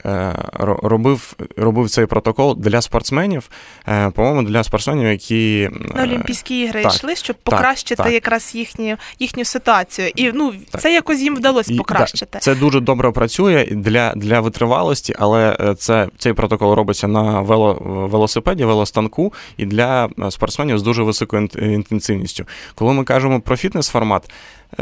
робив 0.82 1.36
робив 1.56 1.90
цей 1.90 2.06
протокол 2.06 2.56
для 2.58 2.80
спортсменів, 2.80 3.50
е, 3.88 4.10
по-моєму, 4.10 4.42
для 4.42 4.64
спортсменів, 4.64 5.08
які 5.08 5.70
на 5.94 6.02
Олімпійські 6.02 6.60
ігри 6.60 6.82
так, 6.82 6.94
йшли, 6.94 7.16
щоб 7.16 7.36
покращити 7.36 8.02
так, 8.02 8.12
якраз 8.12 8.54
їхню 8.54 8.96
їхню 9.18 9.44
ситуацію. 9.44 10.10
І 10.16 10.32
ну 10.34 10.52
це 10.78 10.92
якось 10.92 11.20
їм 11.20 11.36
вдалося 11.36 11.74
покращити. 11.76 12.38
Це 12.38 12.54
дуже 12.54 12.80
добре 12.80 13.10
працює 13.10 13.66
для 13.70 14.12
для 14.16 14.40
витривалості, 14.40 15.14
але 15.18 15.56
е, 15.60 15.74
це 15.74 16.08
цей 16.18 16.32
протокол 16.32 16.74
робиться 16.74 17.08
на 17.08 17.40
вело, 17.40 17.74
велосипеді, 18.10 18.64
велостанку 18.64 19.32
і 19.56 19.66
для 19.66 20.06
е, 20.06 20.30
спортсменів 20.30 20.78
з 20.78 20.82
дуже 20.82 21.02
високою 21.02 21.48
інтенсивністю. 21.62 22.44
Коли 22.74 22.92
ми 22.92 23.04
кажемо 23.04 23.40
про 23.40 23.56
фітнес-формат, 23.56 24.22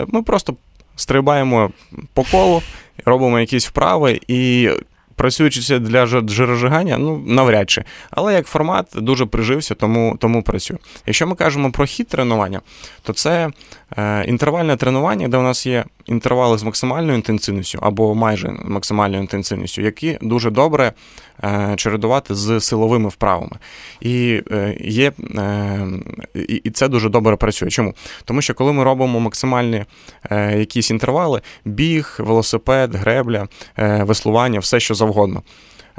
ми 0.06 0.22
просто 0.22 0.54
стрибаємо 0.96 1.70
по 2.14 2.22
колу, 2.22 2.62
робимо 3.04 3.40
якісь 3.40 3.66
вправи 3.66 4.20
і 4.28 4.70
працюючи 5.18 5.78
для 5.78 6.06
жиросжигання, 6.06 6.98
ну 6.98 7.22
навряд 7.26 7.70
чи. 7.70 7.84
Але 8.10 8.34
як 8.34 8.46
формат 8.46 8.86
дуже 8.94 9.26
прижився, 9.26 9.74
тому 9.74 10.16
тому 10.20 10.42
працює. 10.42 10.76
Якщо 11.06 11.26
ми 11.26 11.34
кажемо 11.34 11.70
про 11.70 11.86
хід 11.86 12.08
тренування, 12.08 12.60
то 13.02 13.12
це 13.12 13.50
е, 13.96 14.24
інтервальне 14.24 14.76
тренування, 14.76 15.28
де 15.28 15.36
у 15.36 15.42
нас 15.42 15.66
є 15.66 15.84
інтервали 16.06 16.58
з 16.58 16.62
максимальною 16.62 17.14
інтенсивністю 17.14 17.78
або 17.82 18.14
майже 18.14 18.50
максимальною 18.64 19.22
інтенсивністю, 19.22 19.82
які 19.82 20.18
дуже 20.22 20.50
добре 20.50 20.92
чередувати 21.76 22.34
з 22.34 22.60
силовими 22.60 23.08
вправами. 23.08 23.56
І 24.00 24.42
е, 24.50 24.76
є, 24.80 25.12
е, 25.36 25.86
і 26.34 26.70
це 26.70 26.88
дуже 26.88 27.08
добре 27.08 27.36
працює. 27.36 27.70
Чому? 27.70 27.94
Тому 28.24 28.42
що 28.42 28.54
коли 28.54 28.72
ми 28.72 28.84
робимо 28.84 29.20
максимальні 29.20 29.84
якісь 30.56 30.90
інтервали, 30.90 31.40
біг, 31.64 32.16
велосипед, 32.18 32.94
гребля, 32.94 33.48
веслування, 33.76 34.58
все 34.58 34.80
що 34.80 34.94
завгодно, 34.94 35.42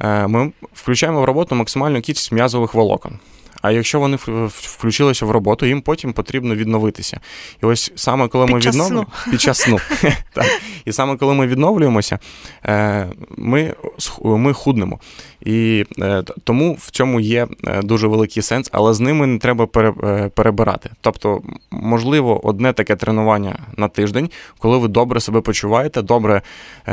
ми 0.03 0.51
включаємо 0.73 1.21
в 1.21 1.25
роботу 1.25 1.55
максимальну 1.55 2.01
кількість 2.01 2.31
м'язових 2.31 2.73
волокон. 2.73 3.19
А 3.61 3.71
якщо 3.71 3.99
вони 3.99 4.17
включилися 4.47 5.25
в 5.25 5.31
роботу, 5.31 5.65
їм 5.65 5.81
потім 5.81 6.13
потрібно 6.13 6.55
відновитися. 6.55 7.19
І 7.63 7.65
ось 7.65 7.91
саме 7.95 8.27
коли 8.27 8.45
під 8.45 8.53
ми 8.53 8.59
відновлюємо 8.59 9.07
під 9.31 9.41
час 9.41 9.57
сну. 9.59 9.79
І 10.85 10.91
саме 10.91 11.17
коли 11.17 11.33
ми 11.33 11.47
відновлюємося, 11.47 12.19
е, 12.65 13.07
ми 13.37 13.73
ми 14.23 14.53
худнемо. 14.53 14.99
І 15.41 15.85
е, 15.99 16.23
тому 16.43 16.77
в 16.79 16.91
цьому 16.91 17.19
є 17.19 17.47
е, 17.67 17.81
дуже 17.81 18.07
великий 18.07 18.43
сенс, 18.43 18.69
але 18.71 18.93
з 18.93 18.99
ними 18.99 19.27
не 19.27 19.39
треба 19.39 19.67
перебирати. 20.29 20.89
Тобто, 21.01 21.41
можливо, 21.71 22.47
одне 22.47 22.73
таке 22.73 22.95
тренування 22.95 23.59
на 23.77 23.87
тиждень, 23.87 24.29
коли 24.57 24.77
ви 24.77 24.87
добре 24.87 25.19
себе 25.19 25.41
почуваєте, 25.41 26.01
добре 26.01 26.41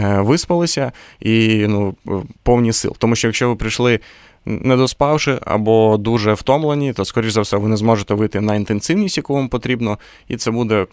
виспалися 0.03 0.93
і 1.21 1.67
ну, 1.69 1.95
повні 2.43 2.73
сил. 2.73 2.97
Тому 2.99 3.17
що 3.17 3.29
якщо 3.29 3.49
ви 3.49 3.57
прийшли 3.57 4.01
не 4.47 4.77
доспавши 4.77 5.39
або 5.41 5.97
дуже 5.97 6.33
втомлені, 6.33 6.93
то, 6.93 7.05
скоріш 7.05 7.33
за 7.33 7.41
все, 7.41 7.57
ви 7.57 7.69
не 7.69 7.77
зможете 7.77 8.15
вийти 8.15 8.41
на 8.41 8.55
інтенсивність, 8.55 9.17
яку 9.17 9.35
вам 9.35 9.49
потрібно, 9.49 9.99
і 10.29 10.37
це 10.37 10.51
буде 10.51 10.87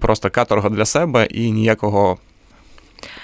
просто 0.00 0.30
каторга 0.30 0.68
для 0.68 0.84
себе 0.84 1.26
і 1.26 1.50
ніякого 1.50 2.18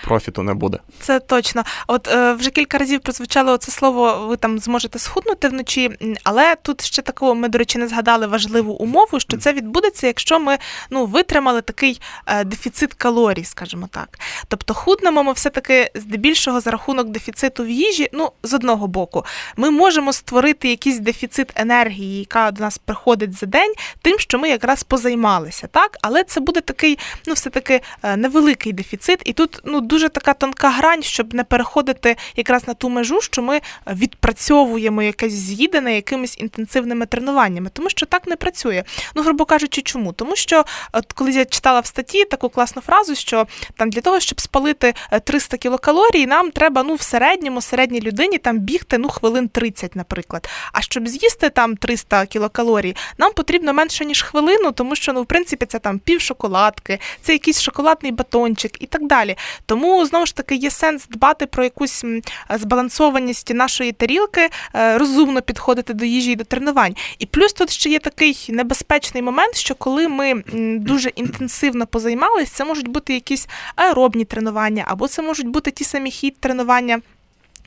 профіту 0.05 0.43
не 0.43 0.55
буде. 0.55 0.79
Це 1.01 1.21
точно. 1.21 1.65
От 1.87 2.09
е, 2.09 2.33
вже 2.33 2.51
кілька 2.51 2.79
разів 2.79 3.01
прозвучало 3.01 3.57
це 3.57 3.73
слово, 3.73 4.27
ви 4.29 4.37
там 4.37 4.59
зможете 4.59 4.99
схуднути 4.99 5.49
вночі, 5.49 5.91
але 6.25 6.57
тут 6.63 6.85
ще 6.85 7.03
такого 7.03 7.35
ми, 7.35 7.49
до 7.49 7.59
речі, 7.59 7.79
не 7.79 7.89
згадали 7.89 8.27
важливу 8.27 8.73
умову, 8.73 9.21
що 9.21 9.37
це 9.37 9.53
відбудеться, 9.53 10.07
якщо 10.07 10.41
ми 10.41 10.59
ну, 10.91 11.07
витримали 11.07 11.63
такий 11.63 12.01
е, 12.27 12.45
дефіцит 12.45 12.95
калорій, 12.95 13.45
скажімо 13.45 13.89
так. 13.91 14.19
Тобто 14.49 14.75
худнемо 14.75 15.23
ми 15.23 15.33
все-таки 15.33 15.91
здебільшого 15.95 16.61
за 16.61 16.71
рахунок 16.71 17.09
дефіциту 17.09 17.65
в 17.65 17.71
їжі, 17.71 18.09
ну, 18.13 18.33
з 18.43 18.55
одного 18.55 18.87
боку, 18.87 19.25
ми 19.57 19.71
можемо 19.71 20.13
створити 20.13 20.69
якийсь 20.69 20.99
дефіцит 20.99 21.53
енергії, 21.55 22.19
яка 22.19 22.51
до 22.51 22.63
нас 22.63 22.79
приходить 22.79 23.33
за 23.39 23.47
день, 23.47 23.73
тим, 24.03 24.19
що 24.19 24.39
ми 24.39 24.49
якраз 24.49 24.83
позаймалися, 24.83 25.67
так? 25.67 25.99
Але 26.03 26.25
це 26.25 26.41
буде 26.41 26.61
такий, 26.61 26.99
ну, 27.27 27.35
все-таки 27.35 27.81
е, 28.03 28.17
невеликий 28.17 28.73
дефіцит, 28.73 29.23
і 29.25 29.33
тут 29.33 29.61
ну, 29.65 29.81
дуже 29.81 29.94
така 29.99 30.35
тонка 30.35 30.71
грань, 30.71 31.03
щоб 31.03 31.35
не 31.35 31.45
переходити 31.45 32.17
якраз 32.37 32.69
на 32.69 32.75
ту 32.75 32.89
межу, 32.89 33.21
що 33.21 33.43
ми 33.43 33.61
відпрацьовуємо 33.87 35.03
якесь 35.03 35.33
з'їдене 35.33 35.95
якимись 35.95 36.39
інтенсивними 36.39 37.07
тренуваннями, 37.07 37.71
тому 37.73 37.91
що 37.91 38.07
так 38.07 38.27
не 38.27 38.37
працює. 38.37 38.85
Ну, 39.15 39.23
грубо 39.23 39.45
кажучи, 39.45 39.83
чому? 39.83 40.13
Тому 40.13 40.37
що 40.37 40.65
от 40.93 41.13
коли 41.13 41.33
я 41.33 41.45
читала 41.45 41.81
в 41.81 41.87
статті 41.87 42.25
таку 42.25 42.49
класну 42.49 42.83
фразу, 42.83 43.15
що 43.15 43.47
там 43.77 43.91
для 43.91 44.01
того, 44.01 44.21
щоб 44.21 44.41
спалити 44.41 44.95
300 45.25 45.55
е, 45.55 45.59
кілокалорій, 45.59 46.27
нам 46.27 46.51
треба 46.51 46.83
ну 46.83 46.95
в 46.95 47.03
середньому 47.03 47.61
середній 47.61 48.01
людині 48.01 48.39
там 48.39 48.59
бігти 48.59 48.99
ну 48.99 49.09
хвилин 49.09 49.49
30, 49.49 49.97
наприклад. 49.97 50.49
А 50.73 50.81
щоб 50.81 51.09
з'їсти 51.09 51.51
там 51.51 51.77
300 51.77 52.27
кілокалорій, 52.27 52.97
нам 53.19 53.33
потрібно 53.33 53.73
менше 53.73 54.05
ніж 54.05 54.23
хвилину, 54.23 54.73
тому 54.73 54.97
що 54.97 55.13
ну 55.13 55.23
в 55.23 55.27
принципі 55.27 55.67
це 55.67 55.79
там 55.79 55.99
пів 55.99 56.21
шоколадки, 56.21 56.99
це 57.23 57.33
якийсь 57.33 57.63
шоколадний 57.63 58.13
батончик 58.13 58.83
і 58.83 58.87
так 58.87 59.07
далі. 59.07 59.37
Тому 59.67 59.84
Тому 59.85 60.07
знову 60.07 60.27
ж 60.27 60.37
таки 60.37 60.55
є 60.55 60.71
сенс 60.71 61.07
дбати 61.07 61.47
про 61.47 61.65
якусь 61.65 62.05
збалансованість 62.51 63.55
нашої 63.55 63.93
тарілки, 63.93 64.51
е, 64.75 64.99
розумно 64.99 65.43
підходити 65.43 65.95
до 65.95 66.05
їжі 66.05 66.31
і 66.31 66.37
до 66.37 66.45
тренувань. 66.45 66.95
І 67.19 67.27
плюс 67.27 67.53
тут 67.53 67.71
ще 67.71 67.91
є 67.91 67.99
такий 67.99 68.47
небезпечний 68.49 69.23
момент, 69.23 69.57
що 69.57 69.75
коли 69.75 70.09
ми 70.09 70.43
дуже 70.79 71.09
інтенсивно 71.09 71.87
позаймались, 71.87 72.51
це 72.51 72.65
можуть 72.65 72.89
бути 72.89 73.15
якісь 73.15 73.49
аеробні 73.77 74.25
тренування, 74.25 74.85
або 74.87 75.09
це 75.09 75.23
можуть 75.23 75.49
бути 75.49 75.71
ті 75.71 75.85
самі 75.85 76.11
хід 76.11 76.41
тренування 76.41 77.01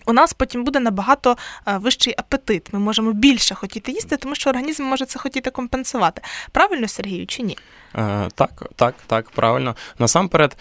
у 0.06 0.14
нас 0.14 0.34
потім 0.34 0.64
буде 0.64 0.80
набагато 0.80 1.38
е, 1.68 1.78
вищий 1.78 2.14
апетит. 2.18 2.74
Ми 2.74 2.80
можемо 2.80 3.12
більше 3.12 3.56
хотіти 3.56 3.92
їсти, 3.92 4.18
тому 4.18 4.36
що 4.36 4.50
організм 4.50 4.84
може 4.84 5.06
це 5.06 5.20
хотіти 5.20 5.50
компенсувати. 5.50 6.22
Правильно, 6.52 6.88
Сергію, 6.88 7.28
чи 7.28 7.44
ні? 7.44 7.58
Е, 7.96 8.30
так, 8.36 8.64
так, 8.76 8.96
так, 9.08 9.30
правильно. 9.30 9.76
Насамперед. 10.00 10.58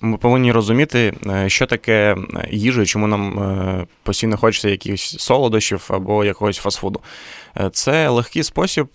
Ми 0.00 0.16
повинні 0.16 0.52
розуміти, 0.52 1.14
е, 1.26 1.48
що 1.48 1.66
таке 1.66 2.16
їжа, 2.50 2.86
чому 2.86 3.06
нам 3.06 3.86
постійно 4.02 4.36
хочеться 4.36 4.68
якихось 4.68 5.16
солодощів 5.18 5.88
або 5.88 6.24
якогось 6.24 6.56
фастфуду. 6.56 7.00
Це 7.72 8.08
легкий 8.08 8.42
спосіб 8.42 8.88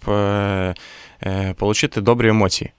отримати 1.59 2.01
добрі 2.01 2.29
емоції. 2.29 2.71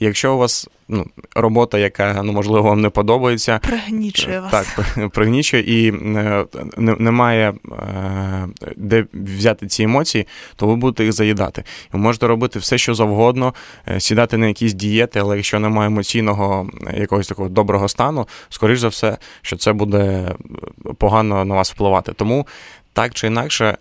Якщо 0.00 0.34
у 0.34 0.38
вас 0.38 0.68
ну, 0.88 1.06
робота, 1.34 1.78
яка 1.78 2.22
ну, 2.22 2.32
можливо 2.32 2.68
вам 2.68 2.80
не 2.80 2.90
подобається, 2.90 3.58
пригнічує 3.58 4.40
вас. 4.40 4.50
Так, 4.50 5.10
пригнічує 5.10 5.62
і 5.62 5.92
е, 5.92 6.44
немає 6.78 7.54
е, 7.72 8.48
де 8.76 9.06
взяти 9.12 9.66
ці 9.66 9.82
емоції, 9.82 10.26
то 10.56 10.66
ви 10.66 10.76
будете 10.76 11.04
їх 11.04 11.12
заїдати. 11.12 11.64
Ви 11.92 11.98
можете 11.98 12.26
робити 12.26 12.58
все, 12.58 12.78
що 12.78 12.94
завгодно, 12.94 13.54
е, 13.88 14.00
сідати 14.00 14.36
на 14.36 14.46
якісь 14.46 14.74
дієти, 14.74 15.20
але 15.20 15.36
якщо 15.36 15.58
немає 15.58 15.86
емоційного 15.86 16.70
якогось 16.96 17.28
такого 17.28 17.48
доброго 17.48 17.88
стану, 17.88 18.28
скоріш 18.48 18.78
за 18.78 18.88
все, 18.88 19.18
що 19.42 19.56
це 19.56 19.72
буде 19.72 20.34
погано 20.98 21.44
на 21.44 21.54
вас 21.54 21.72
впливати. 21.72 22.12
Тому 22.12 22.46
так 22.92 23.14
чи 23.14 23.26
інакше, 23.26 23.78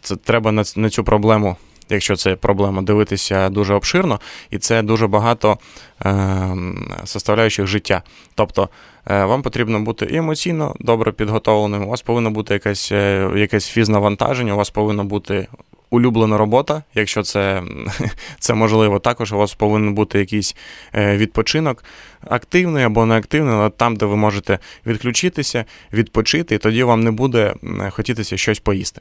це 0.00 0.16
треба 0.16 0.52
на 0.76 0.90
цю 0.90 1.04
проблему 1.04 1.56
якщо 1.88 2.16
це 2.16 2.36
проблема, 2.36 2.82
дивитися 2.82 3.48
дуже 3.48 3.74
обширно, 3.74 4.20
і 4.50 4.58
це 4.58 4.82
дуже 4.82 5.06
багато 5.06 5.58
е, 6.06 6.56
составляючих 7.04 7.66
життя. 7.66 8.02
Тобто 8.34 8.68
е, 9.10 9.24
вам 9.24 9.42
потрібно 9.42 9.80
бути 9.80 10.06
і 10.06 10.16
емоційно 10.16 10.74
добре 10.80 11.12
підготовленим, 11.12 11.84
у 11.84 11.88
вас 11.88 12.02
повинно 12.02 12.30
бути 12.30 12.54
якесь 12.54 12.92
е, 12.92 13.30
якесь 13.36 13.68
фізнавантаження, 13.68 14.54
у 14.54 14.56
вас 14.56 14.70
повинна 14.70 15.04
бути. 15.04 15.46
Улюблена 15.90 16.38
робота, 16.38 16.82
якщо 16.94 17.22
це 17.22 17.62
це 18.40 18.54
можливо, 18.54 18.98
також 18.98 19.32
у 19.32 19.38
вас 19.38 19.54
повинен 19.54 19.94
бути 19.94 20.18
якийсь 20.18 20.56
е, 20.94 21.16
відпочинок, 21.16 21.84
активний 22.28 22.84
або 22.84 23.06
неактивний, 23.06 23.54
але 23.54 23.70
там, 23.70 23.96
де 23.96 24.06
ви 24.06 24.16
можете 24.16 24.58
відключитися, 24.86 25.64
відпочити, 25.92 26.54
і 26.54 26.58
тоді 26.58 26.82
вам 26.82 27.00
не 27.00 27.10
буде 27.10 27.54
хотітися 27.90 28.36
щось 28.36 28.58
поїсти. 28.58 29.00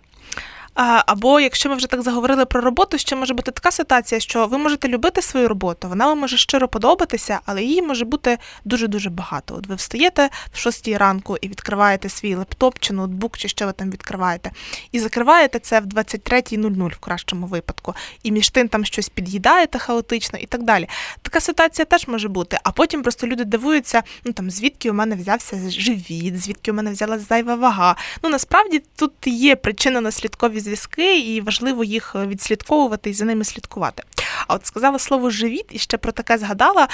Або 0.75 1.39
якщо 1.39 1.69
ми 1.69 1.75
вже 1.75 1.87
так 1.87 2.01
заговорили 2.01 2.45
про 2.45 2.61
роботу, 2.61 2.97
ще 2.97 3.15
може 3.15 3.33
бути 3.33 3.51
така 3.51 3.71
ситуація, 3.71 4.21
що 4.21 4.47
ви 4.47 4.57
можете 4.57 4.87
любити 4.87 5.21
свою 5.21 5.47
роботу, 5.47 5.89
вона 5.89 6.05
вам 6.05 6.19
може 6.19 6.37
щиро 6.37 6.67
подобатися, 6.67 7.39
але 7.45 7.63
її 7.63 7.81
може 7.81 8.05
бути 8.05 8.37
дуже-дуже 8.65 9.09
багато. 9.09 9.55
От 9.55 9.67
ви 9.67 9.75
встаєте 9.75 10.29
в 10.53 10.57
6 10.57 10.87
ранку 10.87 11.37
і 11.41 11.47
відкриваєте 11.47 12.09
свій 12.09 12.35
лептоп 12.35 12.79
чи 12.79 12.93
ноутбук, 12.93 13.37
чи 13.37 13.47
що 13.47 13.65
ви 13.65 13.71
там 13.71 13.91
відкриваєте, 13.91 14.51
і 14.91 14.99
закриваєте 14.99 15.59
це 15.59 15.79
в 15.79 15.85
23.00 15.85 16.93
в 16.93 16.97
кращому 16.97 17.47
випадку. 17.47 17.93
І 18.23 18.31
між 18.31 18.49
тим 18.49 18.67
там 18.67 18.85
щось 18.85 19.09
під'їдаєте 19.09 19.79
хаотично 19.79 20.39
і 20.39 20.45
так 20.45 20.63
далі. 20.63 20.89
Така 21.21 21.39
ситуація 21.39 21.85
теж 21.85 22.07
може 22.07 22.27
бути. 22.27 22.57
А 22.63 22.71
потім 22.71 23.03
просто 23.03 23.27
люди 23.27 23.45
дивуються, 23.45 24.03
ну 24.25 24.33
там 24.33 24.51
звідки 24.51 24.91
у 24.91 24.93
мене 24.93 25.15
взявся 25.15 25.69
живіт, 25.69 26.41
звідки 26.41 26.71
у 26.71 26.73
мене 26.73 26.91
взялася 26.91 27.25
зайва 27.29 27.55
вага. 27.55 27.95
Ну 28.23 28.29
насправді 28.29 28.83
тут 28.95 29.11
є 29.25 29.55
причинно 29.55 30.01
наслідкові 30.01 30.64
зв'язки, 30.65 31.19
і 31.19 31.41
важливо 31.41 31.83
їх 31.83 32.15
е, 32.15 32.27
відслідковувати 32.27 33.09
і 33.09 33.13
за 33.13 33.25
ними 33.25 33.43
слідкувати. 33.43 34.03
А 34.47 34.53
от 34.53 34.65
сказала 34.65 34.99
слово 34.99 35.29
живіт 35.29 35.65
і 35.69 35.79
ще 35.79 35.97
про 35.97 36.11
таке 36.11 36.37
згадала. 36.37 36.87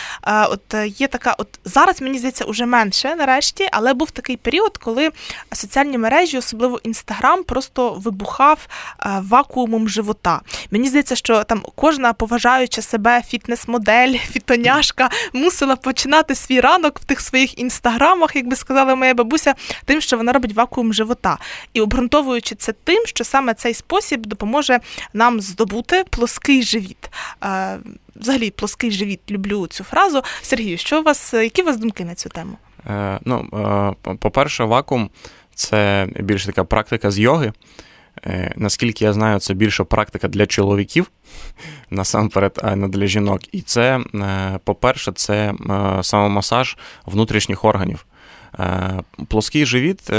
От 0.50 0.74
е, 0.74 0.88
є 0.88 1.08
така, 1.08 1.36
от 1.38 1.48
зараз 1.66 2.02
мені 2.02 2.18
здається, 2.18 2.46
уже 2.46 2.66
менше 2.66 3.16
нарешті, 3.16 3.68
але 3.72 3.94
був 3.94 4.12
такий 4.12 4.38
період, 4.38 4.78
коли 4.78 5.10
соціальні 5.54 5.98
мережі, 5.98 6.38
особливо 6.38 6.80
інстаграм, 6.84 7.44
просто 7.44 7.94
вибухав 7.94 8.68
е, 9.00 9.10
вакуумом 9.30 9.90
живота. 9.90 10.42
Мені 10.72 10.88
здається, 10.88 11.16
що 11.16 11.44
там 11.44 11.64
кожна 11.76 12.14
поважаюча 12.14 12.82
себе 12.82 13.22
фітнес-модель, 13.28 14.14
фітоняшка 14.32 15.10
мусила 15.34 15.76
починати 15.76 16.36
свій 16.36 16.60
ранок 16.60 17.00
в 17.00 17.04
тих 17.04 17.22
своїх 17.22 17.60
інстаграмах, 17.60 18.36
як 18.36 18.48
би 18.48 18.56
сказала 18.56 18.96
моя 18.96 19.14
бабуся, 19.14 19.56
тим, 19.86 20.02
що 20.02 20.18
вона 20.18 20.34
робить 20.34 20.54
вакуум 20.54 20.94
живота. 20.94 21.38
І 21.74 21.82
обґрунтовуючи 21.82 22.56
це 22.56 22.74
тим, 22.84 23.06
що 23.06 23.24
саме 23.24 23.54
цей 23.62 23.74
спосіб 23.74 24.26
допоможе 24.26 24.80
нам 25.13 25.41
здобути 25.41 26.04
плоский 26.10 26.63
живіт. 26.63 27.10
Взагалі, 28.15 28.52
плоский 28.52 28.91
живіт, 28.91 29.19
люблю 29.32 29.67
цю 29.67 29.84
фразу. 29.84 30.21
Сергію, 30.41 30.78
що 30.78 31.00
у 31.00 31.04
вас, 31.04 31.34
які 31.34 31.62
у 31.62 31.65
вас 31.65 31.78
думки 31.78 32.06
на 32.06 32.15
цю 32.15 32.30
тему? 32.30 32.58
Е, 32.89 33.19
ну, 33.26 33.47
е, 34.08 34.15
По-перше, 34.15 34.63
вакуум 34.63 35.10
це 35.56 36.08
більш 36.19 36.45
така 36.45 36.63
практика 36.63 37.12
з 37.12 37.19
йоги. 37.19 37.54
Е, 38.26 38.54
наскільки 38.56 39.06
я 39.06 39.13
знаю, 39.13 39.39
це 39.39 39.54
більше 39.54 39.84
практика 39.84 40.28
для 40.28 40.45
чоловіків, 40.45 41.12
насамперед, 41.89 42.60
а 42.63 42.76
не 42.76 42.88
для 42.88 43.06
жінок. 43.06 43.41
І 43.52 43.62
це, 43.62 44.00
е, 44.15 44.60
по-перше, 44.63 45.12
це 45.12 45.54
е, 45.69 46.04
самомасаж 46.04 46.78
внутрішніх 47.06 47.65
органів. 47.65 48.06
Плоский 49.28 49.65
живіт 49.65 50.12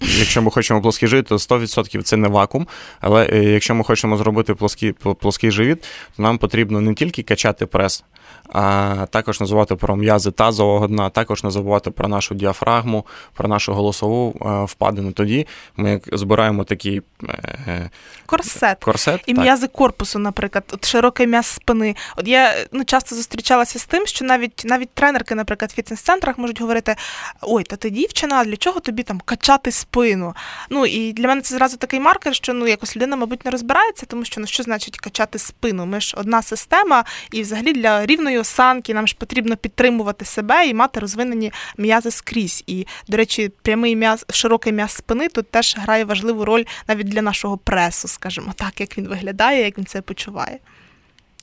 якщо 0.00 0.42
ми 0.42 0.50
хочемо 0.50 0.82
плоский 0.82 1.08
живіт, 1.08 1.26
то 1.26 1.36
100% 1.36 2.02
це 2.02 2.16
не 2.16 2.28
вакуум. 2.28 2.66
Але 3.00 3.28
е, 3.32 3.44
якщо 3.44 3.74
ми 3.74 3.84
хочемо 3.84 4.16
зробити 4.16 4.54
плоский, 4.54 4.92
плоский 4.92 5.50
живіт, 5.50 5.84
то 6.16 6.22
нам 6.22 6.38
потрібно 6.38 6.80
не 6.80 6.94
тільки 6.94 7.22
качати 7.22 7.66
прес, 7.66 8.04
а 8.52 9.06
також 9.10 9.40
називати 9.40 9.76
про 9.76 9.96
м'язи 9.96 10.30
тазового 10.30 10.86
дна, 10.86 11.10
також 11.10 11.44
не 11.44 11.50
забувати 11.50 11.90
про 11.90 12.08
нашу 12.08 12.34
діафрагму, 12.34 13.06
про 13.34 13.48
нашу 13.48 13.72
голосову 13.72 14.34
е, 14.40 14.64
впадину. 14.64 15.12
Тоді 15.12 15.46
ми 15.76 16.00
збираємо 16.12 16.64
такий 16.64 17.02
е, 17.28 17.90
корсет, 18.26 18.84
корсет 18.84 19.20
і 19.26 19.34
м'язи 19.34 19.66
корпусу, 19.66 20.18
наприклад, 20.18 20.64
от 20.72 20.84
широкий 20.84 21.26
м'яз 21.26 21.46
спини. 21.46 21.96
От 22.16 22.28
я 22.28 22.54
ну, 22.72 22.84
часто 22.84 23.14
зустрічалася 23.14 23.78
з 23.78 23.86
тим, 23.86 24.06
що 24.06 24.24
навіть 24.24 24.62
навіть 24.64 24.90
тренерки, 24.90 25.34
наприклад, 25.34 25.70
в 25.70 25.74
фітнес-центрах 25.74 26.38
можуть 26.38 26.60
говорити: 26.60 26.96
ой, 27.42 27.64
та 27.64 27.76
ти 27.76 27.90
дівчина, 27.90 28.44
для 28.44 28.56
чого 28.56 28.80
тобі 28.80 29.02
там 29.02 29.20
качати 29.24 29.72
спину? 29.76 30.34
Ну 30.70 30.86
і 30.86 31.12
для 31.12 31.28
мене 31.28 31.40
це 31.40 31.54
зразу 31.54 31.76
такий 31.76 32.00
маркер, 32.00 32.34
що 32.34 32.52
ну 32.52 32.66
якось 32.66 32.96
людина, 32.96 33.16
мабуть, 33.16 33.44
не 33.44 33.50
розбирається, 33.50 34.06
тому 34.06 34.24
що 34.24 34.40
ну 34.40 34.46
що 34.46 34.62
значить 34.62 34.98
качати 34.98 35.38
спину? 35.38 35.86
Ми 35.86 36.00
ж 36.00 36.14
одна 36.16 36.42
система, 36.42 37.04
і 37.32 37.42
взагалі 37.42 37.72
для 37.72 38.06
рівної 38.06 38.38
осанки, 38.38 38.94
нам 38.94 39.06
ж 39.06 39.16
потрібно 39.18 39.56
підтримувати 39.56 40.24
себе 40.24 40.66
і 40.68 40.74
мати 40.74 41.00
розвинені 41.00 41.52
м'язи 41.76 42.10
скрізь. 42.10 42.64
І, 42.66 42.86
до 43.08 43.16
речі, 43.16 43.50
прямий 43.62 43.96
м'яз, 43.96 44.26
широкий 44.30 44.72
м'яз 44.72 44.90
спини 44.90 45.28
тут 45.28 45.50
теж 45.50 45.76
грає 45.78 46.04
важливу 46.04 46.44
роль 46.44 46.64
навіть 46.88 47.08
для 47.08 47.22
нашого 47.22 47.56
пресу, 47.58 48.08
скажімо 48.08 48.52
так, 48.56 48.80
як 48.80 48.98
він 48.98 49.08
виглядає, 49.08 49.64
як 49.64 49.78
він 49.78 49.86
це 49.86 50.02
почуває. 50.02 50.58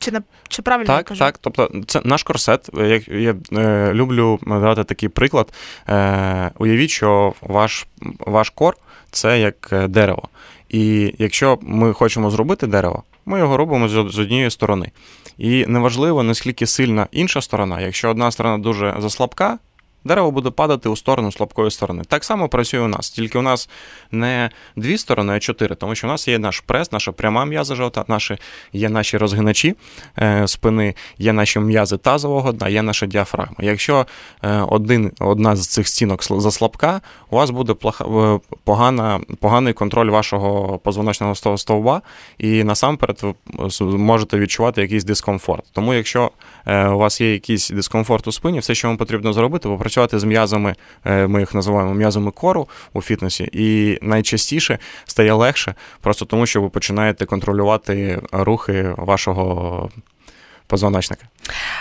Чи 0.04 0.12
на 0.12 0.24
чи 0.48 0.62
правильно 0.62 0.88
так, 0.88 0.98
я 0.98 1.04
кажу? 1.04 1.20
Так, 1.20 1.38
тобто 1.38 1.72
це 1.88 2.02
наш 2.04 2.24
корсет. 2.24 2.70
Я, 2.74 3.02
я 3.08 3.36
е, 3.54 3.94
люблю 3.94 4.40
давати 4.48 4.84
такий 4.84 5.10
приклад. 5.10 5.54
Е, 5.90 6.52
Уявіть, 6.58 6.90
що 6.90 7.34
ваш 7.42 7.88
ваш 8.20 8.50
кор 8.50 8.78
це 9.12 9.40
як 9.40 9.70
е, 9.74 9.88
дерево. 9.88 10.24
І 10.70 11.14
якщо 11.18 11.60
ми 11.62 11.94
хочемо 11.94 12.30
зробити 12.30 12.68
дерево, 12.68 13.04
ми 13.26 13.40
його 13.40 13.58
робимо 13.58 13.88
з, 13.88 13.92
з 14.12 14.20
однієї 14.20 14.52
сторони. 14.52 14.92
І 15.38 15.66
неважливо, 15.68 16.24
наскільки 16.24 16.68
сильна 16.68 17.08
інша 17.12 17.42
сторона, 17.42 17.82
якщо 17.82 18.10
одна 18.10 18.32
сторона 18.32 18.58
дуже 18.58 18.96
заслабка, 19.00 19.58
дерево 20.06 20.32
буде 20.32 20.50
падати 20.50 20.90
у 20.90 20.96
сторону 20.96 21.32
слабкої 21.32 21.72
сторони. 21.72 22.04
Так 22.08 22.24
само 22.24 22.50
працює 22.50 22.80
у 22.80 22.88
нас, 22.88 23.10
тільки 23.10 23.38
у 23.38 23.42
нас 23.42 23.70
не 24.12 24.50
дві 24.76 24.98
сторони, 24.98 25.34
а 25.34 25.40
чотири, 25.40 25.76
тому 25.76 25.96
що 25.96 26.08
у 26.08 26.10
нас 26.10 26.28
є 26.28 26.40
наш 26.40 26.60
прес, 26.60 26.92
наша 26.92 27.12
пряма 27.12 27.46
м'яза 27.46 27.76
жовта, 27.76 28.06
наші, 28.08 28.38
є 28.74 28.90
наші 28.90 29.18
розгиначі 29.18 29.76
е, 30.20 30.48
спини, 30.48 30.96
є 31.18 31.34
наші 31.34 31.60
м'язи 31.60 31.98
тазового 31.98 32.52
дна, 32.52 32.70
є 32.70 32.82
наша 32.82 33.06
діафрагма. 33.06 33.56
Якщо 33.60 34.06
е, 34.44 34.60
один, 34.60 35.12
одна 35.20 35.56
з 35.56 35.68
цих 35.68 35.88
стінок 35.88 36.24
заслабка, 36.24 37.02
у 37.30 37.36
вас 37.36 37.50
буде 37.50 37.74
плоха, 37.74 38.06
е, 38.06 38.40
погана, 38.64 39.20
поганий 39.40 39.74
контроль 39.74 40.10
вашого 40.10 40.78
позвоночного 40.78 41.58
стовба, 41.58 42.02
і 42.38 42.64
насамперед 42.64 43.22
ви 43.80 43.98
можете 43.98 44.38
відчувати 44.38 44.82
якийсь 44.82 45.04
дискомфорт. 45.04 45.64
Тому, 45.72 45.94
якщо 45.94 46.32
е, 46.66 46.88
у 46.88 46.98
вас 46.98 47.22
є 47.22 47.34
якийсь 47.34 47.70
дискомфорт 47.70 48.28
у 48.28 48.32
спині, 48.32 48.60
все, 48.60 48.76
що 48.76 48.88
вам 48.88 48.98
потрібно 48.98 49.34
зробити, 49.34 49.70
попрацювати 49.70 49.93
працювати 49.94 50.20
з 50.20 50.24
м'язами, 50.24 50.76
е, 51.06 51.28
ми 51.28 51.40
їх 51.40 51.54
називаємо 51.54 51.94
м'язами 51.94 52.32
кору 52.32 52.68
у 52.94 53.02
фітнесі, 53.02 53.50
і 53.54 54.00
найчастіше 54.02 54.80
стає 55.06 55.34
легше, 55.34 55.76
просто 56.02 56.26
тому 56.26 56.46
що 56.46 56.62
ви 56.62 56.70
починаєте 56.70 57.26
контролювати 57.26 58.22
рухи 58.32 58.94
вашого 58.98 59.90
позвоночника. 60.68 61.26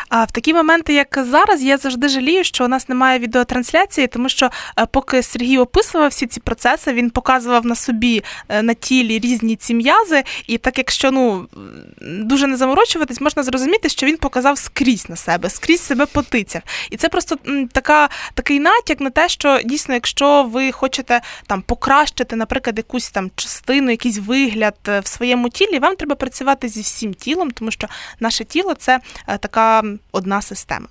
А 0.08 0.24
в 0.24 0.30
такі 0.30 0.54
моменти, 0.54 0.94
як 0.94 1.18
зараз, 1.30 1.62
я 1.62 1.78
завжди 1.78 2.08
жалію, 2.08 2.44
що 2.44 2.64
у 2.64 2.68
нас 2.68 2.88
немає 2.88 3.18
відеотрансляції, 3.18 4.06
тому 4.06 4.28
що 4.28 4.50
е, 4.78 4.86
поки 4.86 5.22
Сергій 5.22 5.58
описував 5.58 6.10
всі 6.10 6.26
ці 6.26 6.40
процеси, 6.40 6.92
він 6.92 7.10
показував 7.10 7.66
на 7.66 7.74
собі 7.74 8.24
е, 8.48 8.62
на 8.62 8.74
тілі 8.74 9.18
різні 9.18 9.56
ці 9.56 9.74
м'язи, 9.74 10.24
і 10.46 10.58
так 10.58 10.78
якщо 10.78 11.10
ну 11.10 11.48
дуже 12.00 12.46
не 12.46 12.56
заморочуватись, 12.56 13.20
можна 13.20 13.42
зрозуміти, 13.42 13.88
що 13.88 14.06
він 14.06 14.16
показав 14.16 14.58
скрізь 14.58 15.08
на 15.08 15.16
себе, 15.16 15.50
скрізь 15.50 15.80
себе 15.80 16.06
потицяв. 16.06 16.62
І 16.90 16.96
це 16.96 17.08
просто 17.08 17.36
така, 17.72 18.08
такий 18.34 18.60
натяк 18.60 19.00
на 19.00 19.10
те, 19.10 19.28
що 19.28 19.60
дійсно, 19.64 19.94
якщо 19.94 20.42
ви 20.42 20.72
хочете 20.72 21.20
там 21.46 21.62
покращити, 21.62 22.36
наприклад, 22.36 22.78
якусь 22.78 23.10
там 23.10 23.30
частину, 23.36 23.90
якийсь 23.90 24.18
вигляд 24.18 24.76
е, 24.88 25.00
в 25.00 25.06
своєму 25.06 25.48
тілі, 25.48 25.78
вам 25.78 25.96
треба 25.96 26.14
працювати 26.14 26.68
зі 26.68 26.80
всім 26.80 27.14
тілом, 27.14 27.50
тому 27.50 27.70
що 27.70 27.88
наше 28.20 28.44
тіло 28.44 28.74
це 28.74 29.00
така 29.40 29.51
така 29.52 29.82
одна 30.12 30.42
система. 30.42 30.86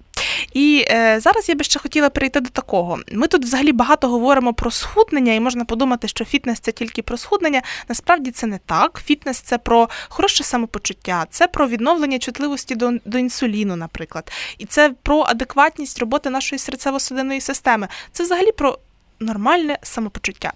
І 0.53 0.85
е, 0.89 1.19
зараз 1.19 1.49
я 1.49 1.55
би 1.55 1.63
ще 1.63 1.79
хотіла 1.79 2.09
перейти 2.09 2.39
до 2.39 2.49
такого. 2.49 2.99
Ми 3.11 3.27
тут 3.27 3.43
взагалі 3.43 3.71
багато 3.71 4.07
говоримо 4.07 4.53
про 4.53 4.71
схуднення, 4.71 5.33
і 5.33 5.39
можна 5.39 5.65
подумати, 5.65 6.07
що 6.07 6.25
фітнес 6.25 6.59
це 6.59 6.71
тільки 6.71 7.01
про 7.01 7.17
схуднення. 7.17 7.61
Насправді 7.89 8.31
це 8.31 8.47
не 8.47 8.57
так. 8.65 9.01
Фітнес 9.05 9.39
це 9.39 9.57
про 9.57 9.89
хороше 10.09 10.43
самопочуття, 10.43 11.25
це 11.29 11.47
про 11.47 11.67
відновлення 11.67 12.19
чутливості 12.19 12.75
до, 12.75 12.91
до 13.05 13.17
інсуліну, 13.17 13.75
наприклад. 13.75 14.31
І 14.57 14.65
це 14.65 14.93
про 15.03 15.21
адекватність 15.21 15.99
роботи 15.99 16.29
нашої 16.29 16.59
серцево-судинної 16.59 17.41
системи. 17.41 17.87
Це 18.11 18.23
взагалі 18.23 18.51
про 18.51 18.77
нормальне 19.21 19.77
самопочуття. 19.83 20.53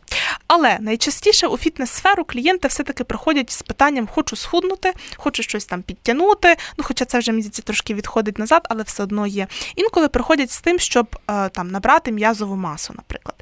Але 0.47 0.77
найчастіше 0.79 1.47
у 1.47 1.57
фітнес-сферу 1.57 2.23
клієнти 2.25 2.67
все-таки 2.67 3.03
приходять 3.03 3.51
з 3.51 3.61
питанням 3.61 4.07
хочу 4.07 4.35
схуднути, 4.35 4.93
хочу 5.15 5.43
щось 5.43 5.65
там 5.65 5.81
підтягнути. 5.81 6.55
Ну, 6.77 6.83
хоча 6.87 7.05
це 7.05 7.19
вже 7.19 7.31
місяці 7.31 7.61
трошки 7.61 7.93
відходить 7.93 8.39
назад, 8.39 8.67
але 8.69 8.83
все 8.83 9.03
одно 9.03 9.27
є. 9.27 9.47
Інколи 9.75 10.07
приходять 10.07 10.51
з 10.51 10.61
тим, 10.61 10.79
щоб 10.79 11.19
е, 11.29 11.49
там 11.49 11.67
набрати 11.67 12.11
м'язову 12.11 12.55
масу, 12.55 12.93
наприклад. 12.97 13.35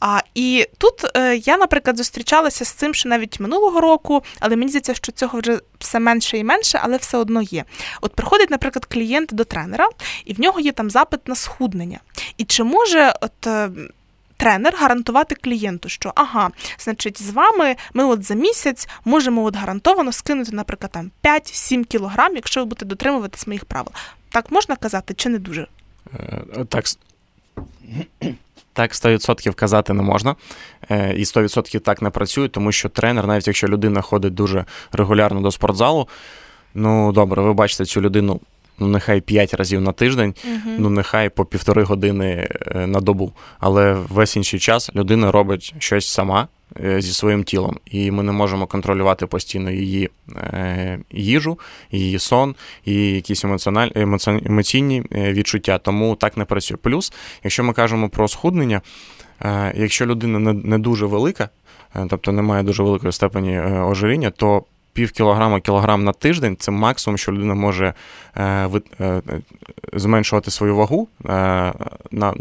А, 0.00 0.20
І 0.34 0.66
тут 0.78 1.16
е, 1.16 1.36
я, 1.36 1.56
наприклад, 1.56 1.96
зустрічалася 1.96 2.64
з 2.64 2.68
цим 2.68 2.94
ще 2.94 3.08
навіть 3.08 3.40
минулого 3.40 3.80
року, 3.80 4.22
але 4.40 4.56
мені 4.56 4.68
здається, 4.68 4.94
що 4.94 5.12
цього 5.12 5.40
вже 5.40 5.60
все 5.78 6.00
менше 6.00 6.38
і 6.38 6.44
менше, 6.44 6.80
але 6.82 6.96
все 6.96 7.18
одно 7.18 7.42
є. 7.42 7.64
От 8.00 8.14
приходить, 8.14 8.50
наприклад, 8.50 8.84
клієнт 8.84 9.28
до 9.32 9.44
тренера, 9.44 9.88
і 10.24 10.34
в 10.34 10.40
нього 10.40 10.60
є 10.60 10.72
там 10.72 10.90
запит 10.90 11.28
на 11.28 11.34
схуднення. 11.34 12.00
І 12.36 12.44
чи 12.44 12.62
може 12.62 13.14
от 13.20 13.46
е, 13.46 13.70
тренер 14.38 14.74
гарантувати 14.76 15.34
клієнту, 15.34 15.88
що 15.88 16.12
ага, 16.14 16.50
значить, 16.78 17.22
з 17.22 17.30
вами 17.30 17.76
ми 17.94 18.04
от 18.04 18.24
за 18.24 18.34
місяць 18.34 18.88
можемо 19.04 19.44
от 19.44 19.56
гарантовано 19.56 20.12
скинути, 20.12 20.52
наприклад, 20.52 20.92
там 20.92 21.10
5-7 21.24 21.84
кілограм, 21.84 22.36
якщо 22.36 22.60
ви 22.60 22.66
будете 22.66 22.86
дотримуватись 22.86 23.46
моїх 23.46 23.64
правил. 23.64 23.92
Так 24.30 24.50
можна 24.50 24.76
казати, 24.76 25.14
чи 25.14 25.28
не 25.28 25.38
дуже? 25.38 25.66
Е, 26.14 26.64
так. 26.68 26.84
Так, 28.72 28.92
100% 28.92 29.54
казати 29.54 29.92
не 29.92 30.02
можна, 30.02 30.36
е, 30.90 31.14
і 31.16 31.24
100% 31.24 31.80
так 31.80 32.02
не 32.02 32.10
працює, 32.10 32.48
тому 32.48 32.72
що 32.72 32.88
тренер, 32.88 33.26
навіть 33.26 33.46
якщо 33.46 33.68
людина 33.68 34.00
ходить 34.00 34.34
дуже 34.34 34.64
регулярно 34.92 35.40
до 35.40 35.50
спортзалу, 35.50 36.08
ну 36.74 37.12
добре, 37.12 37.42
ви 37.42 37.52
бачите 37.52 37.84
цю 37.84 38.00
людину 38.00 38.40
ну 38.78 38.86
нехай 38.86 39.20
5 39.20 39.54
разів 39.54 39.80
на 39.80 39.92
тиждень, 39.92 40.34
uh 40.44 40.76
ну 40.78 40.90
нехай 40.90 41.28
по 41.28 41.44
півтори 41.44 41.82
години 41.82 42.48
е, 42.66 42.86
на 42.86 43.00
добу. 43.00 43.32
Але 43.60 43.92
весь 43.92 44.36
інший 44.36 44.60
час 44.60 44.90
людина 44.94 45.32
робить 45.32 45.74
щось 45.78 46.08
сама 46.08 46.48
е, 46.84 47.00
зі 47.00 47.12
своїм 47.12 47.44
тілом, 47.44 47.78
і 47.86 48.10
ми 48.10 48.22
не 48.22 48.32
можемо 48.32 48.66
контролювати 48.66 49.26
постійно 49.26 49.70
її 49.70 50.10
е, 50.36 50.98
їжу, 51.10 51.58
її 51.92 52.18
сон, 52.18 52.54
і 52.84 52.94
якісь 52.94 53.44
емоційні 54.44 55.02
відчуття. 55.10 55.78
Тому 55.78 56.14
так 56.14 56.36
не 56.36 56.44
працює. 56.44 56.76
Плюс, 56.76 57.12
якщо 57.44 57.64
ми 57.64 57.72
кажемо 57.72 58.08
про 58.08 58.28
схуднення, 58.28 58.80
якщо 59.74 60.06
людина 60.06 60.52
не 60.52 60.78
дуже 60.78 61.06
велика, 61.06 61.48
тобто 62.08 62.32
не 62.32 62.42
має 62.42 62.62
дуже 62.62 62.82
великої 62.82 63.12
степені 63.12 63.60
ожиріння, 63.60 64.30
то 64.30 64.64
пів 64.92 65.12
кілограма, 65.12 65.60
кілограм 65.60 66.04
на 66.04 66.12
тиждень 66.12 66.56
це 66.58 66.70
максимум, 66.70 67.18
що 67.18 67.32
людина 67.32 67.54
може 67.54 67.94
е, 68.36 68.70
е, 69.00 69.22
зменшувати 69.92 70.50
свою 70.50 70.76
вагу 70.76 71.08
е, 71.24 71.28
на 72.10 72.34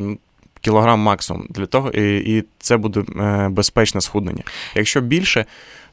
кілограм 0.62 1.00
максимум 1.00 1.48
для 1.50 1.66
того, 1.66 1.90
і, 1.90 2.38
і 2.38 2.44
це 2.60 2.78
буде 2.78 3.04
безпечне 3.50 4.02
схуднення. 4.02 4.44
Якщо 4.76 5.02
більше, 5.02 5.46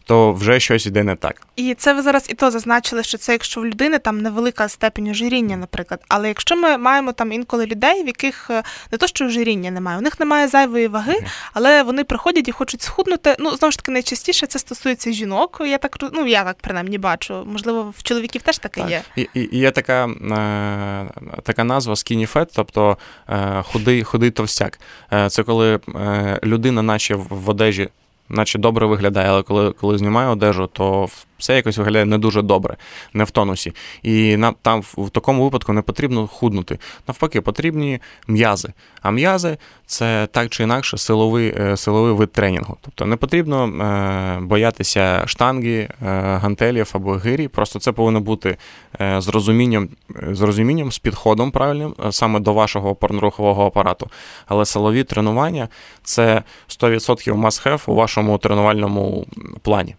то 0.04 0.32
вже 0.32 0.60
щось 0.60 0.86
іде 0.86 1.02
не 1.02 1.16
так. 1.16 1.46
І 1.56 1.74
це 1.74 1.94
ви 1.94 2.02
зараз 2.02 2.26
і 2.30 2.34
то 2.34 2.50
зазначили, 2.50 3.02
що 3.02 3.18
це 3.18 3.32
якщо 3.32 3.60
в 3.60 3.66
людини 3.66 3.98
там 3.98 4.18
невелика 4.18 4.68
степень 4.68 5.08
ожиріння, 5.08 5.56
наприклад. 5.56 6.00
Але 6.08 6.28
якщо 6.28 6.56
ми 6.56 6.78
маємо 6.78 7.12
там 7.12 7.32
інколи 7.32 7.66
людей, 7.66 8.02
в 8.02 8.06
яких 8.06 8.50
е, 8.50 8.62
не 8.92 8.98
то, 8.98 9.06
що 9.06 9.26
ожиріння 9.26 9.70
немає, 9.70 9.98
у 9.98 10.00
них 10.00 10.20
немає 10.20 10.48
зайвої 10.48 10.88
ваги, 10.88 11.24
але 11.52 11.82
вони 11.82 12.04
приходять 12.04 12.48
і 12.48 12.52
хочуть 12.52 12.82
схуднути. 12.82 13.36
Ну 13.38 13.50
знову 13.50 13.72
ж 13.72 13.78
таки, 13.78 13.92
найчастіше 13.92 14.46
це 14.46 14.58
стосується 14.58 15.12
жінок. 15.12 15.62
Я 15.66 15.78
так 15.78 15.98
ну 16.12 16.26
я 16.26 16.44
так 16.44 16.56
принаймні 16.60 16.98
бачу. 16.98 17.44
Можливо, 17.46 17.94
в 17.98 18.02
чоловіків 18.02 18.42
теж 18.42 18.58
таке 18.58 18.80
так. 18.80 18.90
є. 18.90 19.02
І, 19.16 19.28
і 19.34 19.58
є 19.58 19.70
така 19.70 20.06
е, 20.06 21.40
така 21.42 21.64
назва 21.64 21.94
skinny 21.94 22.32
fat, 22.32 22.48
тобто 22.54 22.98
е, 23.28 23.62
худий, 23.62 24.04
худий 24.04 24.30
товстяк. 24.30 24.80
Е, 25.12 25.30
це 25.30 25.42
коли 25.42 25.80
е, 25.94 26.40
людина, 26.44 26.82
наче 26.82 27.14
в 27.14 27.50
одежі 27.50 27.88
наче 28.28 28.58
добре 28.58 28.86
виглядає, 28.86 29.28
але 29.28 29.42
коли 29.42 29.72
коли 29.72 29.98
знімаю 29.98 30.30
одежу, 30.30 30.68
то 30.72 31.08
все 31.38 31.56
якось 31.56 31.78
виглядає 31.78 32.04
не 32.04 32.18
дуже 32.18 32.42
добре, 32.42 32.76
не 33.12 33.24
в 33.24 33.30
тонусі. 33.30 33.72
І 34.02 34.36
нам 34.36 34.54
там 34.62 34.80
в 34.80 35.10
такому 35.10 35.44
випадку 35.44 35.72
не 35.72 35.82
потрібно 35.82 36.26
худнути. 36.26 36.78
Навпаки, 37.08 37.40
потрібні 37.40 38.00
м'язи. 38.28 38.72
А 39.02 39.10
м'язи 39.10 39.56
це 39.86 40.28
так 40.32 40.48
чи 40.48 40.62
інакше 40.62 40.98
силовий 40.98 41.54
е, 41.56 41.76
силовий 41.76 42.12
вид 42.12 42.32
тренінгу. 42.32 42.76
Тобто 42.80 43.06
не 43.06 43.16
потрібно 43.16 43.64
е, 43.66 44.40
боятися 44.40 45.22
штанги, 45.26 45.78
е, 45.78 45.88
гантелів 46.42 46.90
або 46.92 47.12
гирі. 47.12 47.48
Просто 47.48 47.78
це 47.78 47.92
повинно 47.92 48.20
бути 48.20 48.56
з 49.18 49.28
розумінням, 49.28 49.88
з 50.32 50.40
розумінням, 50.40 50.92
з 50.92 50.98
підходом 50.98 51.50
правильним 51.50 51.94
саме 52.10 52.40
до 52.40 52.52
вашого 52.52 52.92
опорно-рухового 52.92 53.66
апарату. 53.66 54.10
Але 54.46 54.64
силові 54.64 55.04
тренування 55.04 55.68
це 56.02 56.42
100% 56.68 57.34
must-have 57.34 57.82
у 57.86 57.94
вашому 57.94 58.38
тренувальному 58.38 59.26
плані. 59.62 59.94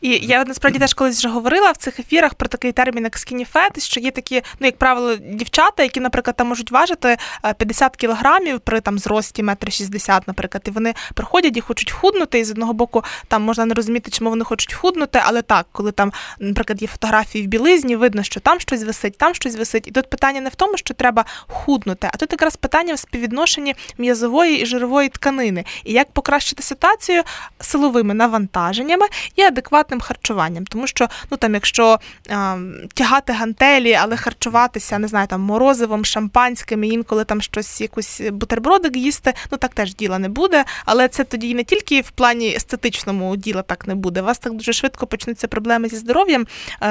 І 0.00 0.08
я 0.08 0.44
насправді 0.44 0.78
теж 0.78 0.94
колись 0.94 1.18
вже 1.18 1.28
говорила 1.28 1.70
в 1.70 1.76
цих 1.76 2.00
ефірах 2.00 2.34
про 2.34 2.48
такий 2.48 2.72
термін, 2.72 3.04
як 3.04 3.16
fat, 3.54 3.80
що 3.80 4.00
є 4.00 4.10
такі, 4.10 4.42
ну 4.60 4.66
як 4.66 4.78
правило, 4.78 5.16
дівчата, 5.16 5.82
які, 5.82 6.00
наприклад, 6.00 6.36
там 6.36 6.46
можуть 6.46 6.70
важити 6.70 7.16
50 7.58 7.92
е, 7.92 7.96
кілограмів 7.96 8.60
при 8.60 8.80
там 8.80 8.98
зрості 8.98 9.42
метр 9.42 9.72
шістдесят, 9.72 10.28
наприклад, 10.28 10.62
і 10.66 10.70
вони 10.70 10.94
приходять 11.14 11.56
і 11.56 11.60
хочуть 11.60 11.90
худнути. 11.90 12.38
І 12.38 12.44
з 12.44 12.50
одного 12.50 12.72
боку 12.72 13.04
там 13.28 13.42
можна 13.42 13.64
не 13.64 13.74
розуміти, 13.74 14.10
чому 14.10 14.30
вони 14.30 14.44
хочуть 14.44 14.72
худнути, 14.72 15.20
але 15.24 15.42
так, 15.42 15.66
коли 15.72 15.92
там, 15.92 16.12
наприклад, 16.38 16.82
є 16.82 16.88
фотографії 16.88 17.44
в 17.44 17.48
білизні, 17.48 17.96
видно, 17.96 18.22
що 18.22 18.40
там 18.40 18.60
щось 18.60 18.84
висить, 18.84 19.18
там 19.18 19.34
щось 19.34 19.56
висить. 19.56 19.88
І 19.88 19.90
тут 19.90 20.10
питання 20.10 20.40
не 20.40 20.48
в 20.48 20.54
тому, 20.54 20.76
що 20.76 20.94
треба 20.94 21.24
худнути, 21.46 22.10
а 22.12 22.16
тут 22.16 22.32
якраз 22.32 22.56
питання 22.56 22.94
в 22.94 22.98
співвідношенні 22.98 23.74
м'язової 23.98 24.62
і 24.62 24.66
жирової 24.66 25.08
тканини. 25.08 25.64
І 25.84 25.92
як 25.92 26.12
покращити 26.12 26.62
ситуацію 26.62 27.22
силовими 27.60 28.14
навантаженнями 28.14 29.06
і 29.36 29.42
адекватним 29.54 30.00
харчуванням, 30.00 30.66
тому 30.66 30.86
що 30.86 31.08
ну 31.30 31.36
там, 31.36 31.54
якщо 31.54 31.98
а, 32.30 32.58
тягати 32.94 33.32
гантелі, 33.32 33.92
але 33.92 34.16
харчуватися, 34.16 34.98
не 34.98 35.08
знаю, 35.08 35.26
там 35.26 35.40
морозивом, 35.40 36.04
шампанським, 36.04 36.84
і 36.84 36.88
інколи 36.88 37.24
там 37.24 37.40
щось, 37.40 37.80
якусь 37.80 38.20
бутербродик 38.20 38.96
їсти, 38.96 39.34
ну 39.50 39.58
так 39.58 39.74
теж 39.74 39.94
діла 39.94 40.18
не 40.18 40.28
буде. 40.28 40.64
Але 40.84 41.08
це 41.08 41.24
тоді 41.24 41.54
не 41.54 41.64
тільки 41.64 42.00
в 42.00 42.10
плані 42.10 42.54
естетичному 42.54 43.36
діла 43.36 43.62
так 43.62 43.86
не 43.86 43.94
буде. 43.94 44.22
У 44.22 44.24
вас 44.24 44.38
так 44.38 44.52
дуже 44.52 44.72
швидко 44.72 45.06
почнуться 45.06 45.48
проблеми 45.48 45.88
зі 45.88 45.96
здоров'ям, 45.96 46.46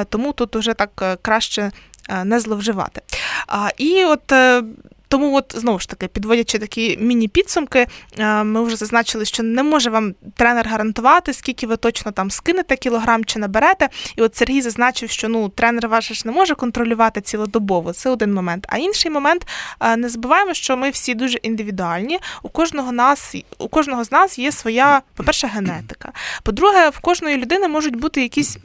тому 0.09 0.33
тут 0.33 0.55
уже 0.55 0.73
так 0.73 0.89
е, 1.01 1.17
краще. 1.21 1.71
Е, 2.09 2.23
не 2.23 2.39
зловживати. 2.39 3.01
І 3.77 4.03
от 4.05 4.31
е, 4.31 4.63
тому, 5.13 5.35
от 5.35 5.55
знову 5.57 5.79
ж 5.79 5.89
таки, 5.89 6.07
підводячи 6.07 6.59
такі 6.59 6.97
міні-підсумки, 7.01 7.87
е, 8.17 8.43
ми 8.43 8.63
вже 8.63 8.75
зазначили, 8.75 9.25
що 9.25 9.43
не 9.43 9.63
може 9.63 9.89
вам 9.89 10.13
тренер 10.35 10.67
гарантувати, 10.67 11.33
скільки 11.33 11.67
ви 11.67 11.77
точно 11.77 12.11
там 12.11 12.31
скинете 12.31 12.75
кілограм 12.75 13.25
чи 13.25 13.39
наберете. 13.39 13.89
І 14.15 14.21
от 14.21 14.35
Сергій 14.35 14.61
зазначив, 14.61 15.09
що 15.09 15.29
ну 15.29 15.49
тренер 15.49 15.87
ваш 15.87 16.11
ж 16.11 16.21
не 16.25 16.31
може 16.31 16.55
контролювати 16.55 17.21
цілодобово. 17.21 17.93
Це 17.93 18.09
один 18.09 18.33
момент. 18.33 18.65
А 18.69 18.77
інший 18.77 19.11
момент 19.11 19.47
е, 19.79 19.97
не 19.97 20.09
забуваємо, 20.09 20.53
що 20.53 20.77
ми 20.77 20.89
всі 20.89 21.15
дуже 21.15 21.37
індивідуальні. 21.37 22.19
У 22.43 22.49
кожного 22.49 22.91
нас, 22.91 23.35
у 23.57 23.67
кожного 23.67 24.03
з 24.03 24.11
нас 24.11 24.39
є 24.39 24.51
своя, 24.51 25.01
по-перше, 25.15 25.47
генетика. 25.47 26.11
По-друге, 26.43 26.89
в 26.89 26.99
кожної 26.99 27.37
людини 27.37 27.67
можуть 27.67 27.95
бути 27.95 28.21
якісь 28.21 28.57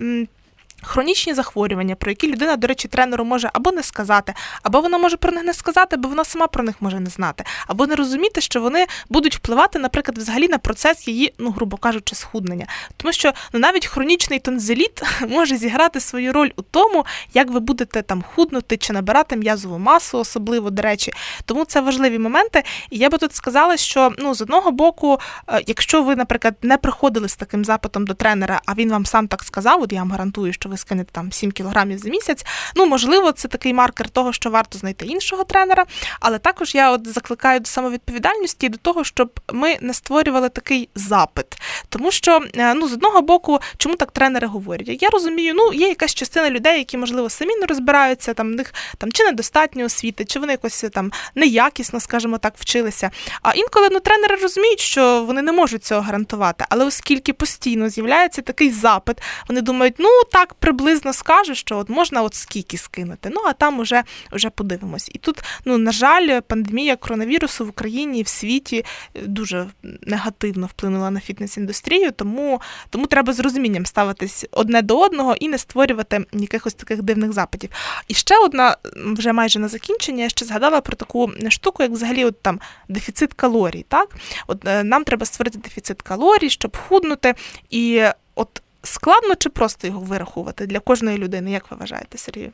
Хронічні 0.82 1.34
захворювання, 1.34 1.94
про 1.94 2.10
які 2.10 2.32
людина, 2.32 2.56
до 2.56 2.66
речі, 2.66 2.88
тренеру 2.88 3.24
може 3.24 3.50
або 3.52 3.72
не 3.72 3.82
сказати, 3.82 4.34
або 4.62 4.80
вона 4.80 4.98
може 4.98 5.16
про 5.16 5.32
них 5.32 5.44
не 5.44 5.54
сказати, 5.54 5.96
бо 5.96 6.08
вона 6.08 6.24
сама 6.24 6.46
про 6.46 6.64
них 6.64 6.74
може 6.80 7.00
не 7.00 7.10
знати, 7.10 7.44
або 7.66 7.86
не 7.86 7.94
розуміти, 7.96 8.40
що 8.40 8.60
вони 8.60 8.86
будуть 9.08 9.36
впливати, 9.36 9.78
наприклад, 9.78 10.18
взагалі 10.18 10.48
на 10.48 10.58
процес 10.58 11.08
її, 11.08 11.34
ну 11.38 11.50
грубо 11.50 11.76
кажучи, 11.76 12.14
схуднення. 12.14 12.66
Тому 12.96 13.12
що 13.12 13.32
ну 13.52 13.60
навіть 13.60 13.86
хронічний 13.86 14.38
тонзиліт 14.38 15.02
може 15.28 15.56
зіграти 15.56 16.00
свою 16.00 16.32
роль 16.32 16.50
у 16.56 16.62
тому, 16.62 17.06
як 17.34 17.50
ви 17.50 17.60
будете 17.60 18.02
там 18.02 18.24
худнути 18.34 18.76
чи 18.76 18.92
набирати 18.92 19.36
м'язову 19.36 19.78
масу, 19.78 20.18
особливо 20.18 20.70
до 20.70 20.82
речі. 20.82 21.12
Тому 21.44 21.64
це 21.64 21.80
важливі 21.80 22.18
моменти. 22.18 22.62
І 22.90 22.98
я 22.98 23.10
би 23.10 23.18
тут 23.18 23.34
сказала, 23.34 23.76
що 23.76 24.12
ну 24.18 24.34
з 24.34 24.42
одного 24.42 24.70
боку, 24.70 25.18
е, 25.48 25.62
якщо 25.66 26.02
ви, 26.02 26.16
наприклад, 26.16 26.54
не 26.62 26.76
приходили 26.76 27.28
з 27.28 27.36
таким 27.36 27.64
запитом 27.64 28.06
до 28.06 28.14
тренера, 28.14 28.60
а 28.66 28.74
він 28.74 28.90
вам 28.90 29.06
сам 29.06 29.28
так 29.28 29.42
сказав, 29.42 29.82
от 29.82 29.92
я 29.92 29.98
вам 29.98 30.10
гарантую, 30.10 30.52
що 30.52 30.67
ви 30.68 30.76
скинете 30.76 31.10
там 31.12 31.32
7 31.32 31.52
кілограмів 31.52 31.98
за 31.98 32.08
місяць. 32.08 32.46
Ну, 32.76 32.86
можливо, 32.86 33.32
це 33.32 33.48
такий 33.48 33.74
маркер 33.74 34.10
того, 34.10 34.32
що 34.32 34.50
варто 34.50 34.78
знайти 34.78 35.06
іншого 35.06 35.44
тренера. 35.44 35.86
Але 36.20 36.38
також 36.38 36.74
я 36.74 36.90
от 36.90 37.08
закликаю 37.08 37.60
до 37.60 37.66
самовідповідальності 37.66 38.66
і 38.66 38.68
до 38.68 38.78
того, 38.78 39.04
щоб 39.04 39.40
ми 39.52 39.78
не 39.80 39.94
створювали 39.94 40.48
такий 40.48 40.88
запит. 40.94 41.46
Тому 41.88 42.10
що, 42.10 42.40
е, 42.56 42.74
ну, 42.74 42.88
з 42.88 42.92
одного 42.92 43.22
боку, 43.22 43.60
чому 43.76 43.96
так 43.96 44.12
тренери 44.12 44.46
говорять? 44.46 45.02
Я 45.02 45.08
розумію, 45.08 45.54
ну, 45.54 45.72
є 45.72 45.88
якась 45.88 46.14
частина 46.14 46.50
людей, 46.50 46.78
які, 46.78 46.96
можливо, 46.96 47.30
самі 47.30 47.56
не 47.56 47.66
розбираються, 47.66 48.34
там 48.34 48.52
в 48.52 48.54
них 48.54 48.74
там 48.98 49.12
чи 49.12 49.24
недостатньо 49.24 49.84
освіти, 49.84 50.24
чи 50.24 50.40
вони 50.40 50.52
якось 50.52 50.84
там 50.92 51.12
неякісно, 51.34 52.00
скажімо 52.00 52.38
так, 52.38 52.54
вчилися. 52.56 53.10
А 53.42 53.52
інколи 53.52 53.88
ну, 53.90 54.00
тренери 54.00 54.36
розуміють, 54.36 54.80
що 54.80 55.24
вони 55.24 55.42
не 55.42 55.52
можуть 55.52 55.84
цього 55.84 56.00
гарантувати. 56.00 56.64
Але 56.68 56.84
оскільки 56.84 57.32
постійно 57.32 57.88
з'являється 57.88 58.42
такий 58.42 58.70
запит, 58.70 59.16
вони 59.48 59.60
думають, 59.60 59.94
ну 59.98 60.08
так 60.32 60.54
приблизно 60.58 61.12
скаже, 61.12 61.54
що 61.54 61.78
от 61.78 61.88
можна 61.88 62.22
от 62.22 62.34
скільки 62.34 62.78
скинути. 62.78 63.30
Ну 63.32 63.40
а 63.46 63.52
там 63.52 63.78
уже, 63.78 64.02
вже 64.32 64.50
подивимось. 64.50 65.10
І 65.14 65.18
тут, 65.18 65.42
ну 65.64 65.78
на 65.78 65.92
жаль, 65.92 66.40
пандемія 66.40 66.96
коронавірусу 66.96 67.66
в 67.66 67.68
Україні 67.68 68.22
в 68.22 68.28
світі 68.28 68.84
е, 69.14 69.20
дуже 69.22 69.66
негативно 70.02 70.66
вплинула 70.66 71.10
на 71.10 71.20
фітнес-індустрію, 71.20 72.12
тому, 72.12 72.60
тому 72.90 73.06
треба 73.06 73.32
з 73.32 73.40
розумінням 73.40 73.86
ставитись 73.86 74.46
одне 74.50 74.82
до 74.82 75.00
одного 75.00 75.34
і 75.34 75.48
не 75.48 75.58
створювати 75.58 76.24
якихось 76.32 76.74
таких 76.74 77.02
дивних 77.02 77.32
запитів. 77.32 77.70
І 78.08 78.14
ще 78.14 78.38
одна, 78.38 78.76
вже 78.96 79.32
майже 79.32 79.58
на 79.58 79.68
закінчення, 79.68 80.22
я 80.22 80.28
ще 80.28 80.44
згадала 80.44 80.80
про 80.80 80.96
таку 80.96 81.32
штуку, 81.48 81.82
як 81.82 81.92
взагалі 81.92 82.24
от 82.24 82.42
там 82.42 82.60
дефіцит 82.88 83.34
калорій. 83.34 83.84
Так, 83.88 84.16
от 84.46 84.68
е, 84.68 84.84
нам 84.84 85.04
треба 85.04 85.26
створити 85.26 85.58
дефіцит 85.58 86.02
калорій, 86.02 86.50
щоб 86.50 86.76
худнути. 86.76 87.34
І 87.70 88.04
от 88.34 88.62
складно 88.88 89.34
чи 89.34 89.48
просто 89.48 89.86
його 89.86 90.00
вирахувати 90.00 90.66
для 90.66 90.80
кожної 90.80 91.18
людини? 91.18 91.50
Як 91.50 91.70
ви 91.70 91.76
вважаєте, 91.76 92.18
Сергію? 92.18 92.52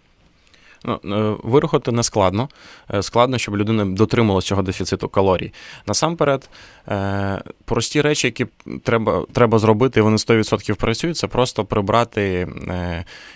Ну, 0.85 1.39
е, 1.87 1.93
не 1.93 2.03
складно. 2.03 2.49
Е, 2.95 3.03
складно, 3.03 3.39
щоб 3.39 3.57
людина 3.57 3.85
дотримувалася 3.85 4.49
цього 4.49 4.63
дефіциту 4.63 5.09
калорій. 5.09 5.53
Насамперед, 5.87 6.51
е, 6.89 7.43
прості 7.65 8.01
речі, 8.01 8.27
які 8.27 8.47
треба 8.83 9.25
треба 9.33 9.59
зробити, 9.59 10.01
і 10.01 10.03
вони 10.03 10.17
100% 10.17 10.75
працюють, 10.75 11.17
це 11.17 11.27
просто 11.27 11.65
прибрати 11.65 12.49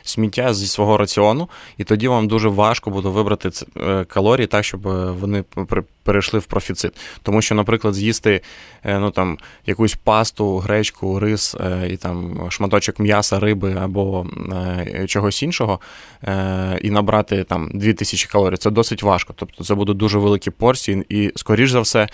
сміття 0.02 0.54
зі 0.54 0.66
свого 0.66 0.96
раціону, 0.96 1.48
і 1.78 1.84
тоді 1.84 2.08
вам 2.08 2.28
дуже 2.28 2.48
важко 2.48 2.90
буде 2.90 3.08
вибрати 3.08 3.50
калорії 4.08 4.46
так, 4.46 4.64
щоб 4.64 4.80
вони 5.20 5.44
перейшли 6.02 6.38
в 6.40 6.44
профіцит. 6.44 6.92
Тому 7.22 7.42
що, 7.42 7.54
наприклад, 7.54 7.94
з'їсти 7.94 8.40
ну, 8.84 9.10
там, 9.10 9.38
якусь 9.66 9.94
пасту, 9.94 10.58
гречку, 10.58 11.18
рис 11.18 11.56
і 11.90 11.96
там 11.96 12.46
шматочок 12.50 12.98
м'яса, 12.98 13.40
риби 13.40 13.76
або 13.82 14.26
чогось 15.06 15.42
іншого, 15.42 15.80
і 16.82 16.90
набрати 16.90 17.37
там 17.44 17.70
2000 17.74 18.28
калорій, 18.28 18.56
це 18.56 18.70
досить 18.70 19.02
важко. 19.02 19.34
Тобто 19.36 19.64
це 19.64 19.74
будуть 19.74 19.96
дуже 19.96 20.18
великі 20.18 20.50
порції, 20.50 21.04
і, 21.08 21.32
скоріш 21.36 21.70
за 21.70 21.80
все, 21.80 22.08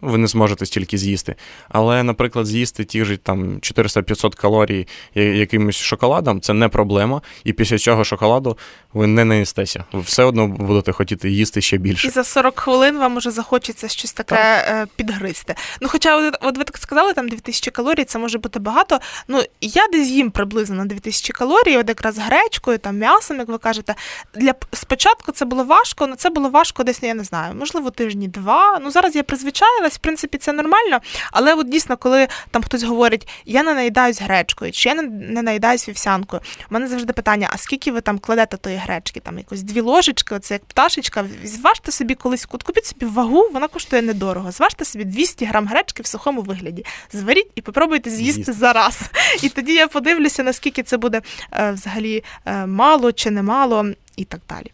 ви 0.00 0.18
не 0.18 0.26
зможете 0.26 0.66
стільки 0.66 0.98
з'їсти. 0.98 1.34
Але, 1.68 2.02
наприклад, 2.02 2.46
з'їсти 2.46 2.84
ті 2.84 3.04
ж 3.04 3.16
там 3.16 3.58
400-500 3.58 4.36
калорій 4.36 4.86
якимось 5.14 5.76
шоколадом 5.76 6.40
це 6.40 6.52
не 6.54 6.68
проблема. 6.68 7.22
І 7.44 7.52
після 7.52 7.78
цього 7.78 8.04
шоколаду 8.04 8.58
ви 8.92 9.06
не 9.06 9.24
наїстеся. 9.24 9.84
Ви 9.92 10.00
все 10.00 10.24
одно 10.24 10.46
будете 10.46 10.92
хотіти 10.92 11.30
їсти 11.30 11.60
ще 11.60 11.76
більше. 11.76 12.08
І 12.08 12.10
за 12.10 12.24
40 12.24 12.60
хвилин 12.60 12.98
вам 12.98 13.16
уже 13.16 13.30
захочеться 13.30 13.88
щось 13.88 14.12
таке 14.12 14.34
так. 14.34 14.64
Е, 14.68 14.86
підгризти. 14.96 15.54
Ну, 15.80 15.88
хоча, 15.88 16.32
от 16.40 16.58
ви 16.58 16.64
так 16.64 16.78
сказали, 16.78 17.12
там 17.12 17.28
2000 17.28 17.70
калорій, 17.70 18.04
це 18.04 18.18
може 18.18 18.38
бути 18.38 18.58
багато. 18.58 19.00
Ну, 19.28 19.42
я 19.60 19.86
десь 19.92 20.08
їм 20.08 20.30
приблизно 20.30 20.76
на 20.76 20.84
2000 20.84 21.32
калорій, 21.32 21.76
от 21.76 21.88
якраз 21.88 22.18
гречкою, 22.18 22.78
там 22.78 22.98
м'ясом, 22.98 23.38
як 23.38 23.48
ви 23.48 23.58
кажете. 23.58 23.94
Для 24.34 24.54
спочатку 24.72 25.32
це 25.32 25.44
було 25.44 25.64
важко, 25.64 26.04
але 26.04 26.16
це 26.16 26.30
було 26.30 26.48
важко 26.48 26.84
десь, 26.84 27.02
я 27.02 27.14
не 27.14 27.24
знаю, 27.24 27.54
можливо, 27.54 27.90
тижні 27.90 28.28
два. 28.28 28.78
Ну, 28.82 28.90
зараз 28.90 29.16
я 29.16 29.22
призвичаю 29.22 29.77
наїлась, 29.78 29.96
в 29.96 29.98
принципі, 29.98 30.38
це 30.38 30.52
нормально. 30.52 31.00
Але 31.32 31.54
от 31.54 31.68
дійсно, 31.68 31.96
коли 31.96 32.28
там 32.50 32.62
хтось 32.62 32.82
говорить, 32.82 33.28
я 33.44 33.62
не 33.62 33.74
наїдаюсь 33.74 34.22
гречкою, 34.22 34.72
чи 34.72 34.88
я 34.88 34.94
не, 34.94 35.42
наїдаюсь 35.42 35.88
вівсянкою, 35.88 36.42
у 36.70 36.74
мене 36.74 36.88
завжди 36.88 37.12
питання: 37.12 37.48
а 37.52 37.58
скільки 37.58 37.92
ви 37.92 38.00
там 38.00 38.18
кладете 38.18 38.56
тої 38.56 38.76
гречки? 38.76 39.20
Там 39.20 39.38
якось 39.38 39.62
дві 39.62 39.80
ложечки, 39.80 40.34
оце 40.34 40.54
як 40.54 40.64
пташечка. 40.64 41.24
Зважте 41.44 41.92
собі 41.92 42.14
колись, 42.14 42.44
купіть 42.44 42.86
собі 42.86 43.06
вагу, 43.06 43.48
вона 43.52 43.68
коштує 43.68 44.02
недорого. 44.02 44.50
Зважте 44.50 44.84
собі 44.84 45.04
200 45.04 45.44
грам 45.44 45.66
гречки 45.66 46.02
в 46.02 46.06
сухому 46.06 46.42
вигляді. 46.42 46.84
Зваріть 47.12 47.50
і 47.54 47.60
попробуйте 47.60 48.10
з'їсти 48.10 48.52
зараз. 48.52 49.00
І 49.42 49.48
тоді 49.48 49.74
я 49.74 49.88
подивлюся, 49.88 50.42
наскільки 50.42 50.82
це 50.82 50.96
буде 50.96 51.22
е, 51.52 51.72
взагалі 51.72 52.24
е, 52.46 52.66
мало 52.66 53.12
чи 53.12 53.30
немало, 53.30 53.86
і 54.16 54.24
так 54.24 54.40
далі. 54.48 54.72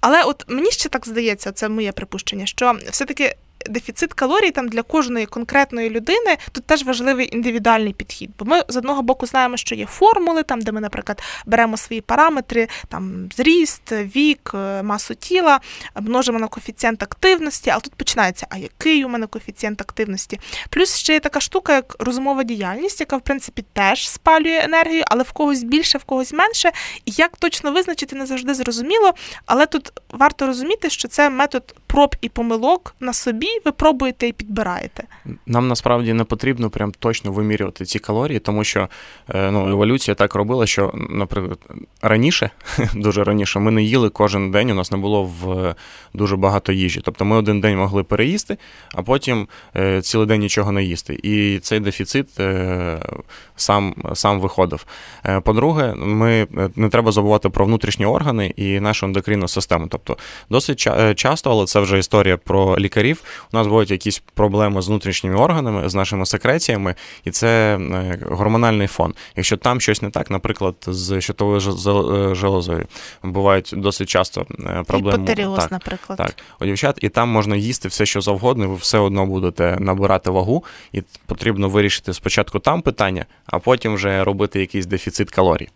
Але 0.00 0.22
от 0.22 0.44
мені 0.48 0.70
ще 0.70 0.88
так 0.88 1.06
здається, 1.06 1.52
це 1.52 1.68
моє 1.68 1.92
припущення, 1.92 2.46
що 2.46 2.78
все-таки 2.90 3.36
дефіцит 3.70 4.14
калорій 4.14 4.50
там 4.50 4.68
для 4.68 4.82
кожної 4.82 5.26
конкретної 5.26 5.90
людини 5.90 6.36
тут 6.52 6.64
теж 6.64 6.84
важливий 6.84 7.34
індивідуальний 7.36 7.92
підхід. 7.92 8.30
Бо 8.38 8.44
ми 8.44 8.62
з 8.68 8.76
одного 8.76 9.02
боку 9.02 9.26
знаємо, 9.26 9.56
що 9.56 9.74
є 9.74 9.86
формули, 9.86 10.42
там, 10.42 10.60
де 10.60 10.72
ми, 10.72 10.80
наприклад, 10.80 11.22
беремо 11.46 11.76
свої 11.76 12.00
параметри, 12.00 12.68
там 12.88 13.28
зріст, 13.36 13.92
вік, 13.92 14.50
е, 14.54 14.82
масу 14.82 15.14
тіла, 15.14 15.60
множимо 16.00 16.38
на 16.38 16.48
коефіцієнт 16.48 17.02
активності, 17.02 17.70
але 17.70 17.80
тут 17.80 17.94
починається, 17.94 18.46
а 18.50 18.56
який 18.56 19.04
у 19.04 19.08
мене 19.08 19.26
коефіцієнт 19.26 19.80
активності? 19.80 20.40
Плюс 20.70 20.96
ще 20.96 21.12
є 21.12 21.20
така 21.20 21.40
штука, 21.40 21.74
як 21.74 21.96
розумова 21.98 22.44
діяльність, 22.44 23.00
яка, 23.00 23.16
в 23.16 23.20
принципі, 23.20 23.64
теж 23.72 24.08
спалює 24.08 24.60
енергію, 24.64 25.02
але 25.06 25.22
в 25.22 25.32
когось 25.32 25.62
більше, 25.62 25.98
в 25.98 26.04
когось 26.04 26.32
менше. 26.32 26.72
І 27.04 27.12
як 27.16 27.36
точно 27.36 27.72
визначити, 27.72 28.16
не 28.16 28.26
завжди 28.26 28.54
зрозуміло. 28.54 29.14
Але 29.46 29.66
тут 29.66 29.92
варто 30.10 30.46
розуміти, 30.46 30.90
що 30.90 31.08
це 31.08 31.30
метод 31.30 31.74
проб 31.92 32.16
і 32.20 32.28
помилок 32.28 32.94
на 33.00 33.12
собі 33.12 33.48
ви 33.64 33.72
пробуєте 33.72 34.28
і 34.28 34.32
підбираєте. 34.32 35.04
Нам 35.46 35.68
насправді 35.68 36.12
не 36.12 36.24
потрібно 36.24 36.70
прям 36.70 36.92
точно 36.98 37.32
вимірювати 37.32 37.84
ці 37.84 37.98
калорії, 37.98 38.38
тому 38.38 38.64
що 38.64 38.88
е, 39.34 39.50
ну, 39.50 39.68
еволюція 39.68 40.14
так 40.14 40.34
робила, 40.34 40.66
що, 40.66 40.92
наприклад, 41.10 41.58
раніше, 42.02 42.50
дуже 42.94 43.24
раніше, 43.24 43.58
ми 43.58 43.70
не 43.70 43.82
їли 43.82 44.10
кожен 44.10 44.50
день, 44.50 44.70
у 44.70 44.74
нас 44.74 44.92
не 44.92 44.98
було 44.98 45.24
в 45.24 45.74
дуже 46.14 46.36
багато 46.36 46.72
їжі. 46.72 47.00
Тобто 47.04 47.24
ми 47.24 47.36
один 47.36 47.60
день 47.60 47.78
могли 47.78 48.02
переїсти, 48.02 48.56
а 48.94 49.02
потім 49.02 49.48
е, 49.76 50.02
цілий 50.02 50.26
день 50.26 50.40
нічого 50.40 50.72
не 50.72 50.84
їсти. 50.84 51.20
І 51.22 51.58
цей 51.58 51.80
дефіцит 51.80 52.40
е, 52.40 52.98
сам 53.56 53.94
сам 54.14 54.40
виходив. 54.40 54.86
По-друге, 55.42 55.94
ми 55.96 56.46
не 56.76 56.88
треба 56.88 57.12
забувати 57.12 57.48
про 57.48 57.64
внутрішні 57.64 58.06
органи 58.06 58.46
і 58.56 58.80
нашу 58.80 59.06
ендокринну 59.06 59.48
систему. 59.48 59.86
Тобто, 59.90 60.16
досить 60.50 60.88
часто, 61.16 61.50
але 61.50 61.66
це 61.66 61.81
вже 61.82 61.98
історія 61.98 62.36
про 62.36 62.78
лікарів 62.78 63.22
у 63.52 63.56
нас 63.56 63.66
будуть 63.66 63.90
якісь 63.90 64.22
проблеми 64.34 64.82
з 64.82 64.88
внутрішніми 64.88 65.36
органами, 65.36 65.88
з 65.88 65.94
нашими 65.94 66.26
секреціями, 66.26 66.94
і 67.24 67.30
це 67.30 67.76
е, 67.76 68.18
гормональний 68.30 68.86
фон. 68.86 69.14
Якщо 69.36 69.56
там 69.56 69.80
щось 69.80 70.02
не 70.02 70.10
так, 70.10 70.30
наприклад, 70.30 70.74
з 70.86 71.20
щитовою 71.20 71.58
е, 71.58 72.34
железою, 72.34 72.86
бувають 73.22 73.74
досить 73.76 74.08
часто 74.08 74.40
е, 74.40 74.82
проблеми. 74.86 75.18
Гіпотеріоз, 75.18 75.58
так, 75.58 75.72
наприклад. 75.72 76.18
Так, 76.18 76.34
у 76.60 76.64
дівчат, 76.64 76.98
і 77.00 77.08
там 77.08 77.28
можна 77.28 77.56
їсти 77.56 77.88
все, 77.88 78.06
що 78.06 78.20
завгодно, 78.20 78.64
і 78.64 78.66
ви 78.66 78.74
все 78.74 78.98
одно 78.98 79.26
будете 79.26 79.76
набирати 79.80 80.30
вагу, 80.30 80.64
і 80.92 81.02
потрібно 81.26 81.68
вирішити 81.68 82.14
спочатку 82.14 82.58
там 82.58 82.82
питання, 82.82 83.26
а 83.46 83.58
потім 83.58 83.94
вже 83.94 84.24
робити 84.24 84.60
якийсь 84.60 84.86
дефіцит 84.86 85.30
калорій. 85.30 85.68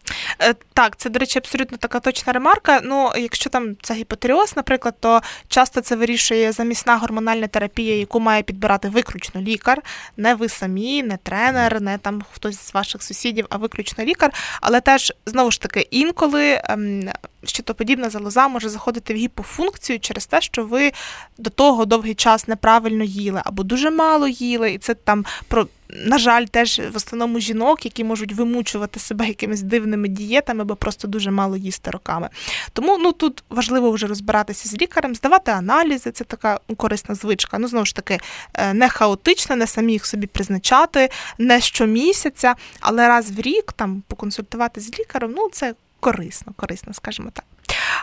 Так, 0.73 0.97
це, 0.97 1.11
до 1.11 1.19
речі, 1.19 1.39
абсолютно 1.39 1.79
така 1.79 2.01
точна 2.01 2.33
ремарка. 2.33 2.81
Ну, 2.85 3.11
якщо 3.17 3.51
там 3.51 3.77
це 3.83 3.95
гіпотеріоз, 3.95 4.57
наприклад, 4.57 4.95
то 5.01 5.21
часто 5.49 5.81
це 5.81 5.96
вирішує 5.97 6.53
замісна 6.53 6.97
гормональна 6.97 7.47
терапія, 7.47 7.97
яку 7.97 8.21
має 8.21 8.43
підбирати 8.43 8.89
виключно 8.89 9.41
лікар, 9.41 9.83
не 10.17 10.35
ви 10.35 10.49
самі, 10.49 11.03
не 11.03 11.17
тренер, 11.17 11.81
не 11.81 11.99
там 11.99 12.23
хтось 12.33 12.61
з 12.61 12.75
ваших 12.75 13.03
сусідів, 13.03 13.47
а 13.51 13.57
виключно 13.57 14.05
лікар. 14.05 14.33
Але 14.61 14.81
теж 14.81 15.13
знову 15.27 15.51
ж 15.51 15.61
таки 15.61 15.89
інколи 15.91 16.61
ем, 16.65 17.09
щитоподібна 17.45 18.11
залоза 18.11 18.49
може 18.49 18.69
заходити 18.69 19.15
в 19.15 19.17
гіпофункцію 19.17 20.01
через 20.01 20.27
те, 20.27 20.41
що 20.41 20.65
ви 20.65 20.93
до 21.39 21.51
того 21.51 21.85
довгий 21.85 22.15
час 22.15 22.49
неправильно 22.49 23.05
їли 23.05 23.43
або 23.45 23.63
дуже 23.63 23.91
мало 23.91 24.29
їли, 24.29 24.73
і 24.73 24.79
це 24.79 24.95
там 24.95 25.25
про 25.49 25.67
на 25.89 26.19
жаль, 26.19 26.45
теж 26.45 26.79
в 26.93 26.97
основному 26.97 27.41
жінок, 27.41 27.85
які 27.85 28.05
можуть 28.05 28.33
вимучувати 28.33 29.01
себе 29.01 29.29
якимись 29.29 29.63
дивними 29.63 30.09
дієтами, 30.09 30.65
бо 30.65 30.77
просто 30.77 31.09
дуже 31.09 31.31
мало 31.31 31.57
їсти 31.57 31.91
роками. 31.91 32.29
Тому 32.73 32.99
ну 32.99 33.13
тут 33.13 33.45
важливо 33.51 33.91
вже 33.91 34.07
розбиратися 34.07 34.69
з 34.69 34.81
лікарем, 34.81 35.15
здавати 35.15 35.51
аналізи. 35.51 36.11
Це 36.11 36.25
така 36.25 36.61
корисна 36.77 37.15
звичка. 37.15 37.59
Ну 37.59 37.69
знову 37.69 37.87
ж 37.87 37.95
таки, 37.95 38.19
е, 38.55 38.75
не 38.75 38.89
хаотично, 38.89 39.57
не 39.57 39.67
самі 39.67 39.93
їх 39.93 40.07
собі 40.07 40.27
призначати, 40.27 41.11
не 41.39 41.61
щомісяця, 41.61 42.55
але 42.81 43.09
раз 43.09 43.31
в 43.31 43.41
рік 43.41 43.73
там 43.73 44.03
поконсультувати 44.09 44.81
з 44.81 44.99
лікарем. 44.99 45.33
Ну 45.37 45.49
це 45.53 45.75
корисно, 46.01 46.53
корисно, 46.57 46.95
скажімо 46.95 47.31
так. 47.33 47.45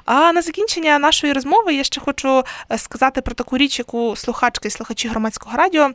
А 0.06 0.34
на 0.34 0.42
закінчення 0.42 1.00
нашої 1.00 1.34
розмови 1.34 1.74
я 1.74 1.84
ще 1.84 2.02
хочу 2.02 2.44
е, 2.72 2.78
сказати 2.78 3.22
про 3.22 3.36
таку 3.36 3.58
річ, 3.58 3.80
яку 3.80 4.16
слухачки 4.16 4.68
і 4.68 4.72
слухачі 4.72 5.08
громадського 5.08 5.58
радіо. 5.58 5.92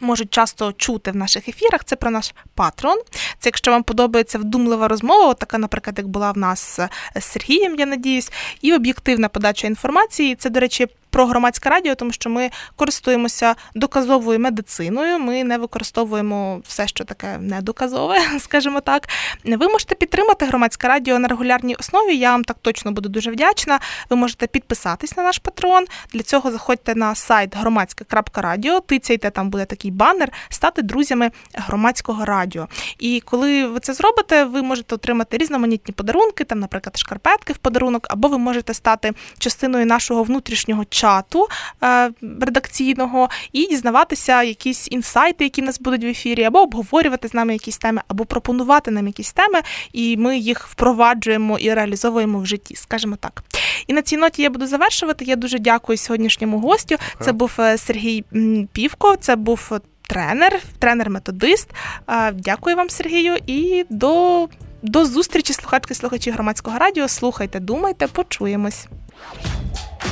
Можуть 0.00 0.30
часто 0.30 0.72
чути 0.72 1.10
в 1.10 1.16
наших 1.16 1.48
ефірах. 1.48 1.84
Це 1.84 1.96
про 1.96 2.10
наш 2.10 2.34
патрон. 2.54 2.98
Це 3.38 3.48
якщо 3.48 3.70
вам 3.70 3.82
подобається 3.82 4.38
вдумлива 4.38 4.88
розмова, 4.88 5.34
така, 5.34 5.58
наприклад, 5.58 5.98
як 5.98 6.08
була 6.08 6.32
в 6.32 6.38
нас 6.38 6.80
з 7.14 7.24
Сергієм, 7.24 7.74
я 7.78 7.86
надіюсь, 7.86 8.32
і 8.60 8.74
об'єктивна 8.74 9.28
подача 9.28 9.66
інформації. 9.66 10.34
Це, 10.34 10.50
до 10.50 10.60
речі, 10.60 10.86
про 11.16 11.26
громадське 11.26 11.70
радіо, 11.70 11.94
тому 11.94 12.12
що 12.12 12.30
ми 12.30 12.50
користуємося 12.76 13.54
доказовою 13.74 14.38
медициною. 14.38 15.18
Ми 15.18 15.44
не 15.44 15.58
використовуємо 15.58 16.60
все, 16.66 16.88
що 16.88 17.04
таке 17.04 17.38
недоказове, 17.38 18.18
скажімо 18.38 18.80
так. 18.80 19.08
Ви 19.44 19.68
можете 19.68 19.94
підтримати 19.94 20.46
громадське 20.46 20.88
радіо 20.88 21.18
на 21.18 21.28
регулярній 21.28 21.74
основі. 21.74 22.16
Я 22.16 22.30
вам 22.30 22.44
так 22.44 22.56
точно 22.62 22.92
буду 22.92 23.08
дуже 23.08 23.30
вдячна. 23.30 23.80
Ви 24.10 24.16
можете 24.16 24.46
підписатись 24.46 25.16
на 25.16 25.22
наш 25.22 25.38
патрон. 25.38 25.84
Для 26.12 26.22
цього 26.22 26.50
заходьте 26.50 26.94
на 26.94 27.14
сайт 27.14 27.56
громадське.радіо, 27.56 28.80
тицяйте, 28.80 29.30
там 29.30 29.50
буде 29.50 29.64
такий 29.64 29.90
банер, 29.90 30.32
стати 30.48 30.82
друзями 30.82 31.30
громадського 31.54 32.24
радіо. 32.24 32.68
І 32.98 33.22
коли 33.24 33.66
ви 33.66 33.80
це 33.80 33.94
зробите, 33.94 34.44
ви 34.44 34.62
можете 34.62 34.94
отримати 34.94 35.38
різноманітні 35.38 35.94
подарунки, 35.94 36.44
там, 36.44 36.60
наприклад, 36.60 36.96
шкарпетки 36.96 37.52
в 37.52 37.56
подарунок, 37.56 38.06
або 38.10 38.28
ви 38.28 38.38
можете 38.38 38.74
стати 38.74 39.12
частиною 39.38 39.86
нашого 39.86 40.22
внутрішнього 40.22 40.84
чату 41.06 41.46
е, 41.82 42.10
редакційного 42.40 43.28
і 43.52 43.66
дізнаватися 43.66 44.42
якісь 44.42 44.88
інсайти, 44.90 45.44
які 45.44 45.62
в 45.62 45.64
нас 45.64 45.80
будуть 45.80 46.04
в 46.04 46.06
ефірі, 46.06 46.44
або 46.44 46.62
обговорювати 46.62 47.28
з 47.28 47.34
нами 47.34 47.52
якісь 47.52 47.78
теми, 47.78 48.02
або 48.08 48.24
пропонувати 48.24 48.90
нам 48.90 49.06
якісь 49.06 49.32
теми, 49.32 49.60
і 49.92 50.16
ми 50.16 50.38
їх 50.38 50.66
впроваджуємо 50.66 51.58
і 51.58 51.74
реалізовуємо 51.74 52.38
в 52.38 52.46
житті, 52.46 52.76
скажімо 52.76 53.16
так. 53.20 53.42
І 53.86 53.92
на 53.92 54.02
цій 54.02 54.16
ноті 54.16 54.42
я 54.42 54.50
буду 54.50 54.66
завершувати. 54.66 55.24
Я 55.24 55.36
дуже 55.36 55.58
дякую 55.58 55.98
сьогоднішньому 55.98 56.60
гостю. 56.60 56.96
Це 57.20 57.32
був 57.32 57.52
е, 57.58 57.78
Сергій 57.78 58.24
Півко, 58.72 59.16
це 59.16 59.36
був 59.36 59.72
тренер, 60.08 60.60
тренер-методист. 60.78 61.68
Е, 62.08 62.32
дякую 62.32 62.76
вам, 62.76 62.90
Сергію, 62.90 63.36
і 63.46 63.86
до, 63.90 64.48
до 64.82 65.04
зустрічі, 65.04 65.52
слухачки, 65.52 65.94
слухачі 65.94 66.30
громадського 66.30 66.78
радіо. 66.78 67.08
Слухайте, 67.08 67.60
думайте, 67.60 68.06
почуємось. 68.06 68.86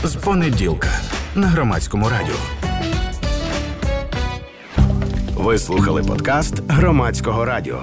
З 0.04 0.16
понеділка 0.16 0.88
на 1.34 1.46
громадському 1.46 2.08
радіо. 2.08 2.34
Ви 5.36 5.58
слухали 5.58 6.02
подкаст 6.02 6.62
громадського 6.68 7.44
радіо. 7.44 7.82